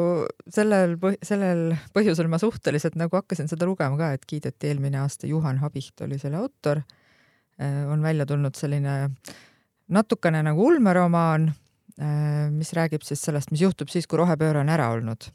sellel, 0.51 0.97
sellel 1.23 1.71
põhjusel 1.95 2.27
ma 2.29 2.37
suhteliselt 2.41 2.99
nagu 2.99 3.17
hakkasin 3.17 3.49
seda 3.49 3.65
lugema 3.69 3.97
ka, 3.97 4.11
et 4.17 4.27
kiideti 4.27 4.69
eelmine 4.69 4.99
aasta, 5.01 5.29
Juhan 5.31 5.63
Habicht 5.63 6.03
oli 6.05 6.19
selle 6.21 6.41
autor. 6.43 6.83
Äh, 7.61 7.83
on 7.89 8.03
välja 8.03 8.27
tulnud 8.29 8.59
selline 8.59 8.97
natukene 9.93 10.43
nagu 10.43 10.67
ulmeromaan, 10.67 11.49
äh, 11.49 11.62
mis 11.99 12.71
räägib 12.73 13.03
siis 13.05 13.21
sellest, 13.21 13.51
mis 13.53 13.61
juhtub 13.61 13.91
siis, 13.91 14.07
kui 14.09 14.17
rohepööre 14.17 14.63
on 14.63 14.71
ära 14.73 14.87
olnud 14.95 15.27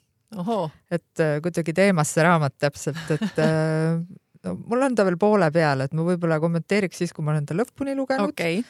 et 0.91 1.23
äh, 1.23 1.39
kuidagi 1.45 1.75
teemasse 1.77 2.25
raamat 2.25 2.59
täpselt, 2.61 3.05
et 3.15 3.41
äh, 3.41 4.01
no 4.45 4.59
mul 4.59 4.85
on 4.85 4.99
ta 4.99 5.07
veel 5.09 5.19
poole 5.21 5.49
peal, 5.55 5.85
et 5.85 5.97
ma 5.97 6.05
võib-olla 6.07 6.41
kommenteeriks 6.43 7.03
siis, 7.03 7.15
kui 7.15 7.25
ma 7.25 7.35
olen 7.35 7.49
ta 7.49 7.57
lõpuni 7.57 7.97
lugenud 7.99 8.35
okay. 8.35 8.61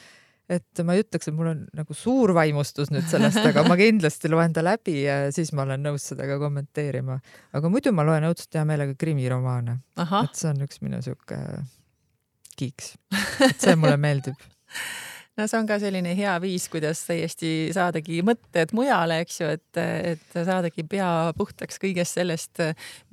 et 0.49 0.83
ma 0.85 0.95
ei 0.95 1.03
ütleks, 1.03 1.29
et 1.29 1.35
mul 1.35 1.51
on 1.51 1.65
nagu 1.77 1.97
suur 1.97 2.33
vaimustus 2.37 2.93
nüüd 2.93 3.09
sellest, 3.11 3.41
aga 3.51 3.65
ma 3.67 3.77
kindlasti 3.79 4.31
loen 4.31 4.55
ta 4.55 4.63
läbi 4.65 5.01
ja 5.03 5.19
siis 5.35 5.51
ma 5.53 5.65
olen 5.67 5.83
nõus 5.89 6.07
seda 6.13 6.29
ka 6.29 6.39
kommenteerima. 6.41 7.19
aga 7.59 7.73
muidu 7.73 7.93
ma 7.95 8.07
loen 8.07 8.29
õudselt 8.31 8.55
hea 8.55 8.65
meelega 8.69 8.95
krimiromaane. 8.99 9.79
et 9.99 10.39
see 10.39 10.49
on 10.53 10.63
üks 10.65 10.81
minu 10.85 11.03
sihuke 11.05 11.41
kiiks, 12.59 12.95
et 13.45 13.59
see 13.59 13.75
mulle 13.79 13.99
meeldib 13.99 14.39
no 15.39 15.47
see 15.47 15.59
on 15.59 15.67
ka 15.69 15.77
selline 15.81 16.13
hea 16.17 16.33
viis, 16.43 16.67
kuidas 16.71 17.01
täiesti 17.07 17.51
saadagi 17.75 18.19
mõtted 18.27 18.73
mujale, 18.77 19.21
eks 19.23 19.39
ju, 19.41 19.51
et, 19.55 19.79
et 19.79 20.35
saadagi 20.35 20.85
pea 20.89 21.09
puhtaks 21.37 21.79
kõigest 21.81 22.19
sellest, 22.19 22.61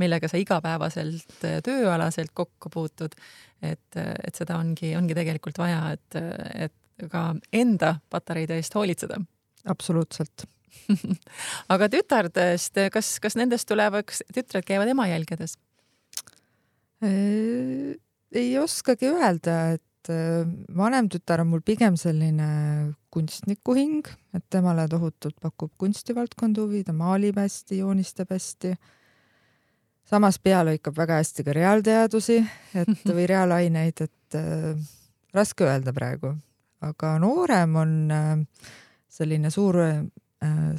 millega 0.03 0.31
sa 0.31 0.41
igapäevaselt 0.41 1.39
tööalaselt 1.67 2.35
kokku 2.37 2.73
puutud. 2.73 3.15
et, 3.63 3.97
et 3.97 4.35
seda 4.37 4.59
ongi, 4.59 4.93
ongi 4.99 5.15
tegelikult 5.17 5.59
vaja, 5.59 5.95
et, 5.97 6.19
et 6.67 7.09
ka 7.13 7.31
enda 7.53 7.97
patareide 8.11 8.59
eest 8.61 8.75
hoolitseda. 8.75 9.21
absoluutselt 9.65 10.47
aga 11.73 11.89
tütardest, 11.93 12.79
kas, 12.93 13.17
kas 13.23 13.37
nendest 13.39 13.69
tulevad, 13.69 14.05
kas 14.09 14.23
tütred 14.35 14.67
käivad 14.67 14.93
emajälgedes? 14.93 15.57
ei 18.37 18.55
oskagi 18.59 19.11
öelda, 19.13 19.57
et 19.77 19.83
et 20.07 20.13
äh, 20.15 20.47
vanem 20.77 21.09
tütar 21.11 21.41
on 21.43 21.51
mul 21.51 21.63
pigem 21.65 21.97
selline 21.99 22.95
kunstniku 23.11 23.75
hing, 23.75 24.07
et 24.35 24.45
temale 24.51 24.87
tohutult 24.89 25.37
pakub 25.41 25.73
kunstivaldkond 25.79 26.59
huvi, 26.59 26.85
ta 26.85 26.93
maalib 26.93 27.39
hästi, 27.41 27.81
joonistab 27.81 28.31
hästi. 28.31 28.77
samas 30.07 30.39
pea 30.39 30.63
lõikab 30.63 30.97
väga 30.97 31.19
hästi 31.19 31.45
ka 31.45 31.53
reaalteadusi, 31.53 32.39
et 32.75 33.09
või 33.17 33.27
reaalaineid, 33.27 34.05
et 34.05 34.39
äh, 34.39 34.77
raske 35.35 35.65
öelda 35.65 35.93
praegu, 35.93 36.37
aga 36.81 37.17
noorem 37.19 37.77
on 37.77 37.97
äh, 38.11 38.37
selline 39.09 39.51
suur 39.51 39.81
äh, 39.83 40.77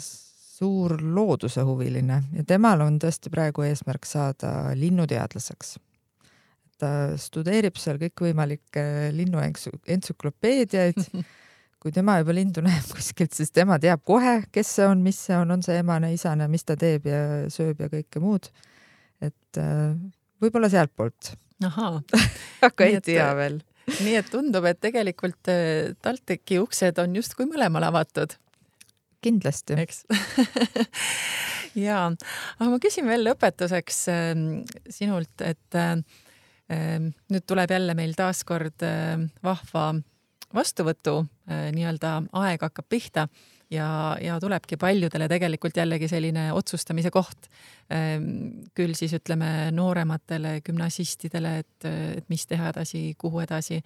suur 0.57 0.95
looduse-huviline 1.01 2.23
ja 2.33 2.43
temal 2.47 2.81
on 2.81 2.95
tõesti 2.97 3.29
praegu 3.29 3.61
eesmärk 3.67 4.07
saada 4.09 4.71
linnuteadlaseks 4.73 5.75
ta 6.81 6.91
studeerib 7.19 7.77
seal 7.79 7.99
kõikvõimalikke 8.01 8.85
linnuentsüklopeediaid. 9.17 11.01
kui 11.81 11.93
tema 11.93 12.17
juba 12.19 12.33
lindu 12.33 12.63
näeb 12.65 12.87
kuskilt, 12.89 13.35
siis 13.37 13.53
tema 13.53 13.77
teab 13.79 14.01
kohe, 14.07 14.39
kes 14.51 14.71
see 14.79 14.87
on, 14.89 15.03
mis 15.05 15.19
see 15.27 15.35
on, 15.37 15.53
on 15.53 15.61
see 15.63 15.77
emane, 15.77 16.09
isane, 16.15 16.47
mis 16.51 16.65
ta 16.65 16.75
teeb 16.79 17.05
ja 17.07 17.19
sööb 17.53 17.83
ja 17.83 17.89
kõike 17.91 18.21
muud. 18.23 18.49
et 19.21 19.59
äh, 19.61 19.93
võib-olla 20.41 20.69
sealtpoolt. 20.73 21.31
ahaa 21.63 22.01
aga 22.67 22.89
ei 22.89 22.99
tea 23.05 23.29
veel. 23.37 23.61
nii 24.01 24.17
et 24.19 24.33
tundub, 24.33 24.65
et 24.67 24.81
tegelikult 24.83 25.53
äh, 25.53 25.93
TalTechi 26.01 26.59
uksed 26.63 26.99
on 27.03 27.15
justkui 27.21 27.47
mõlemal 27.49 27.87
avatud. 27.87 28.35
kindlasti. 29.21 29.77
eks 29.77 30.03
jaa, 31.87 32.09
aga 32.57 32.71
ma 32.73 32.81
küsin 32.81 33.07
veel 33.09 33.25
lõpetuseks 33.29 34.01
äh, 34.11 34.33
sinult, 34.89 35.45
et 35.45 35.77
äh, 35.77 36.01
nüüd 36.67 37.45
tuleb 37.47 37.71
jälle 37.71 37.93
meil 37.95 38.15
taaskord 38.17 38.83
ehm, 38.83 39.29
vahva 39.43 39.93
vastuvõtu 40.55 41.21
ehm, 41.21 41.69
nii-öelda 41.75 42.17
aeg 42.41 42.65
hakkab 42.67 42.89
pihta 42.91 43.27
ja, 43.71 44.17
ja 44.21 44.39
tulebki 44.39 44.77
paljudele 44.79 45.27
tegelikult 45.31 45.77
jällegi 45.77 46.09
selline 46.11 46.49
otsustamise 46.53 47.11
koht. 47.11 47.49
küll 48.75 48.93
siis 48.95 49.13
ütleme 49.15 49.71
noorematele 49.71 50.59
gümnasistidele, 50.65 51.57
et, 51.59 51.87
et 51.87 52.29
mis 52.29 52.45
teha 52.47 52.69
edasi, 52.73 53.13
kuhu 53.17 53.39
edasi. 53.39 53.81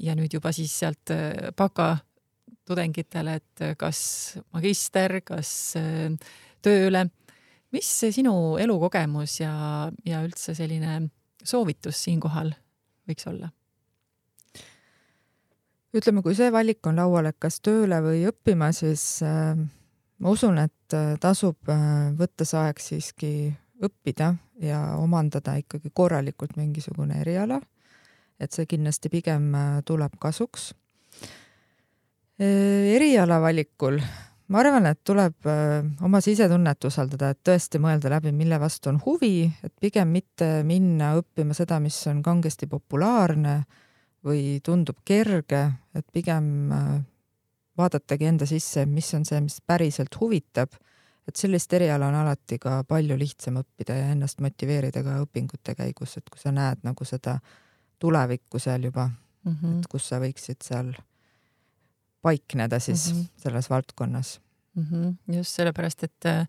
ja 0.00 0.14
nüüd 0.14 0.34
juba 0.34 0.52
siis 0.52 0.72
sealt 0.78 1.10
baka 1.56 1.96
tudengitele, 2.66 3.34
et 3.34 3.76
kas 3.78 4.38
magister, 4.52 5.20
kas 5.24 5.74
tööle. 6.62 7.06
mis 7.72 7.90
sinu 8.14 8.56
elukogemus 8.58 9.40
ja, 9.40 9.90
ja 10.06 10.22
üldse 10.22 10.54
selline 10.54 11.08
soovitus 11.44 12.02
siinkohal 12.04 12.54
võiks 13.08 13.28
olla? 13.30 13.50
ütleme, 15.94 16.24
kui 16.26 16.34
see 16.34 16.50
valik 16.50 16.86
on 16.90 16.98
laual, 16.98 17.28
et 17.30 17.36
kas 17.38 17.60
tööle 17.62 18.00
või 18.02 18.24
õppima, 18.26 18.72
siis 18.74 19.22
äh, 19.22 19.54
ma 20.18 20.32
usun, 20.32 20.58
et 20.58 20.96
äh, 20.96 21.14
tasub 21.20 21.70
äh, 21.70 22.10
võtta 22.18 22.46
see 22.48 22.60
aeg 22.60 22.82
siiski 22.82 23.30
õppida 23.84 24.32
ja 24.62 24.80
omandada 24.98 25.56
ikkagi 25.60 25.90
korralikult 25.94 26.56
mingisugune 26.56 27.20
eriala. 27.20 27.60
et 28.40 28.52
see 28.52 28.66
kindlasti 28.66 29.08
pigem 29.08 29.52
äh, 29.54 29.82
tuleb 29.86 30.16
kasuks 30.18 30.72
e,. 32.38 32.46
eriala 32.96 33.40
valikul 33.40 34.00
ma 34.48 34.60
arvan, 34.60 34.86
et 34.90 35.00
tuleb 35.06 35.46
äh, 35.48 35.86
oma 36.04 36.20
sisetunnet 36.24 36.84
usaldada, 36.84 37.30
et 37.32 37.40
tõesti 37.46 37.80
mõelda 37.82 38.12
läbi, 38.12 38.32
mille 38.36 38.58
vastu 38.60 38.90
on 38.92 39.00
huvi, 39.04 39.48
et 39.64 39.72
pigem 39.80 40.12
mitte 40.12 40.62
minna 40.66 41.14
õppima 41.18 41.56
seda, 41.56 41.80
mis 41.80 41.96
on 42.10 42.22
kangesti 42.24 42.68
populaarne 42.70 43.62
või 44.24 44.60
tundub 44.64 45.00
kerge, 45.04 45.64
et 45.96 46.06
pigem 46.12 46.72
äh, 46.72 46.88
vaadatagi 47.78 48.28
enda 48.30 48.48
sisse, 48.48 48.86
mis 48.86 49.08
on 49.16 49.24
see, 49.28 49.40
mis 49.44 49.60
päriselt 49.66 50.20
huvitab. 50.20 50.80
et 51.24 51.40
sellist 51.40 51.72
eriala 51.72 52.10
on 52.10 52.14
alati 52.14 52.58
ka 52.60 52.82
palju 52.84 53.16
lihtsam 53.16 53.56
õppida 53.56 53.94
ja 53.96 54.10
ennast 54.12 54.42
motiveerida 54.44 55.00
ka 55.02 55.14
õpingute 55.22 55.72
käigus, 55.74 56.18
et 56.18 56.28
kui 56.28 56.40
sa 56.40 56.52
näed 56.52 56.84
nagu 56.84 57.04
seda 57.08 57.38
tulevikku 57.98 58.58
seal 58.58 58.84
juba 58.84 59.06
mm, 59.08 59.54
-hmm. 59.54 59.78
et 59.78 59.86
kus 59.88 60.08
sa 60.08 60.20
võiksid 60.20 60.60
seal 60.60 60.92
paikneda 62.24 62.80
siis 62.80 63.12
mm 63.12 63.20
-hmm. 63.20 63.42
selles 63.44 63.70
valdkonnas 63.70 64.40
mm. 64.74 64.86
-hmm. 64.90 65.36
just 65.36 65.60
sellepärast, 65.60 66.04
et 66.04 66.26
äh, 66.26 66.46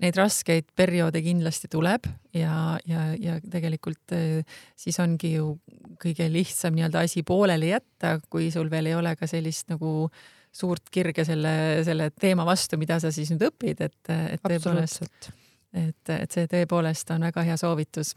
neid 0.00 0.16
raskeid 0.16 0.70
perioode 0.76 1.22
kindlasti 1.22 1.68
tuleb 1.70 2.06
ja, 2.34 2.78
ja, 2.86 3.14
ja 3.18 3.38
tegelikult 3.50 4.14
äh, 4.14 4.44
siis 4.76 4.98
ongi 5.00 5.34
ju 5.34 5.58
kõige 5.98 6.28
lihtsam 6.32 6.74
nii-öelda 6.74 7.02
asi 7.06 7.22
pooleli 7.22 7.72
jätta, 7.72 8.18
kui 8.30 8.50
sul 8.54 8.70
veel 8.70 8.86
ei 8.86 8.94
ole 8.94 9.16
ka 9.16 9.26
sellist 9.26 9.68
nagu 9.68 10.10
suurt 10.52 10.90
kirge 10.90 11.24
selle, 11.24 11.82
selle 11.84 12.10
teema 12.10 12.46
vastu, 12.46 12.78
mida 12.78 13.00
sa 13.00 13.10
siis 13.12 13.30
nüüd 13.30 13.42
õpid, 13.50 13.82
et, 13.84 13.98
et 14.08 14.42
tõepoolest, 14.42 15.02
et, 15.72 16.10
et 16.14 16.30
see 16.30 16.46
tõepoolest 16.46 17.10
on 17.14 17.26
väga 17.28 17.42
hea 17.42 17.56
soovitus 17.60 18.14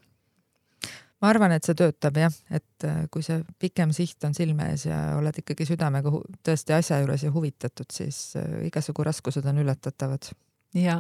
ma 1.22 1.30
arvan, 1.30 1.54
et 1.54 1.66
see 1.66 1.78
töötab 1.78 2.18
jah, 2.18 2.36
et 2.54 2.86
äh, 2.88 3.04
kui 3.14 3.24
see 3.26 3.42
pikem 3.62 3.94
siht 3.96 4.24
on 4.26 4.34
silme 4.38 4.72
ees 4.74 4.88
ja 4.88 5.00
oled 5.20 5.38
ikkagi 5.44 5.68
südamega 5.70 6.14
tõesti 6.46 6.76
asja 6.76 7.02
juures 7.04 7.26
ja 7.28 7.34
huvitatud, 7.34 7.90
siis 7.94 8.32
äh, 8.40 8.64
igasugu 8.70 9.06
raskused 9.06 9.46
on 9.46 9.62
ületatavad. 9.62 10.32
ja 10.78 10.98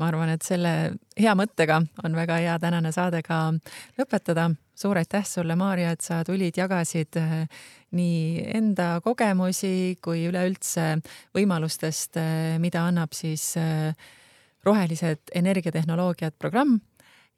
ma 0.00 0.08
arvan, 0.08 0.32
et 0.34 0.42
selle 0.42 0.94
hea 1.20 1.34
mõttega 1.36 1.82
on 2.04 2.16
väga 2.16 2.40
hea 2.40 2.54
tänane 2.58 2.92
saade 2.92 3.22
ka 3.22 3.46
lõpetada. 4.00 4.48
suur 4.74 4.98
aitäh 4.98 5.26
sulle, 5.28 5.54
Maarja, 5.56 5.92
et 5.92 6.00
sa 6.00 6.22
tulid, 6.24 6.56
jagasid 6.56 7.20
äh, 7.20 7.44
nii 7.92 8.48
enda 8.56 9.00
kogemusi 9.04 9.98
kui 10.02 10.24
üleüldse 10.26 10.96
võimalustest, 11.36 12.16
mida 12.58 12.88
annab 12.88 13.12
siis 13.12 13.52
rohelised 14.64 15.30
energiatehnoloogiad 15.36 16.34
programm 16.40 16.80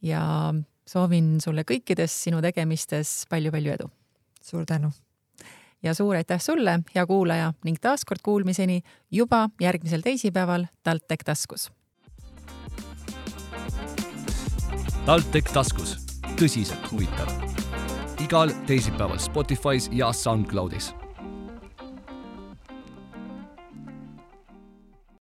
ja 0.00 0.54
soovin 0.86 1.36
sulle 1.40 1.64
kõikides 1.66 2.12
sinu 2.26 2.42
tegemistes 2.42 3.24
palju-palju 3.30 3.72
edu. 3.72 3.90
suur 4.42 4.64
tänu. 4.66 4.90
ja 5.82 5.94
suur 5.94 6.16
aitäh 6.16 6.40
sulle, 6.40 6.80
hea 6.94 7.06
kuulaja 7.06 7.52
ning 7.64 7.78
taaskord 7.80 8.20
kuulmiseni 8.22 8.82
juba 9.10 9.48
järgmisel 9.60 10.00
teisipäeval 10.00 10.66
TalTech 10.82 11.24
taskus. 11.24 11.70
TalTech 15.06 15.52
taskus, 15.52 15.96
tõsiselt 16.36 16.92
huvitav. 16.92 17.28
igal 18.20 18.50
teisipäeval 18.66 19.18
Spotify's 19.18 19.88
ja 19.92 20.12
SoundCloudis 20.12 20.94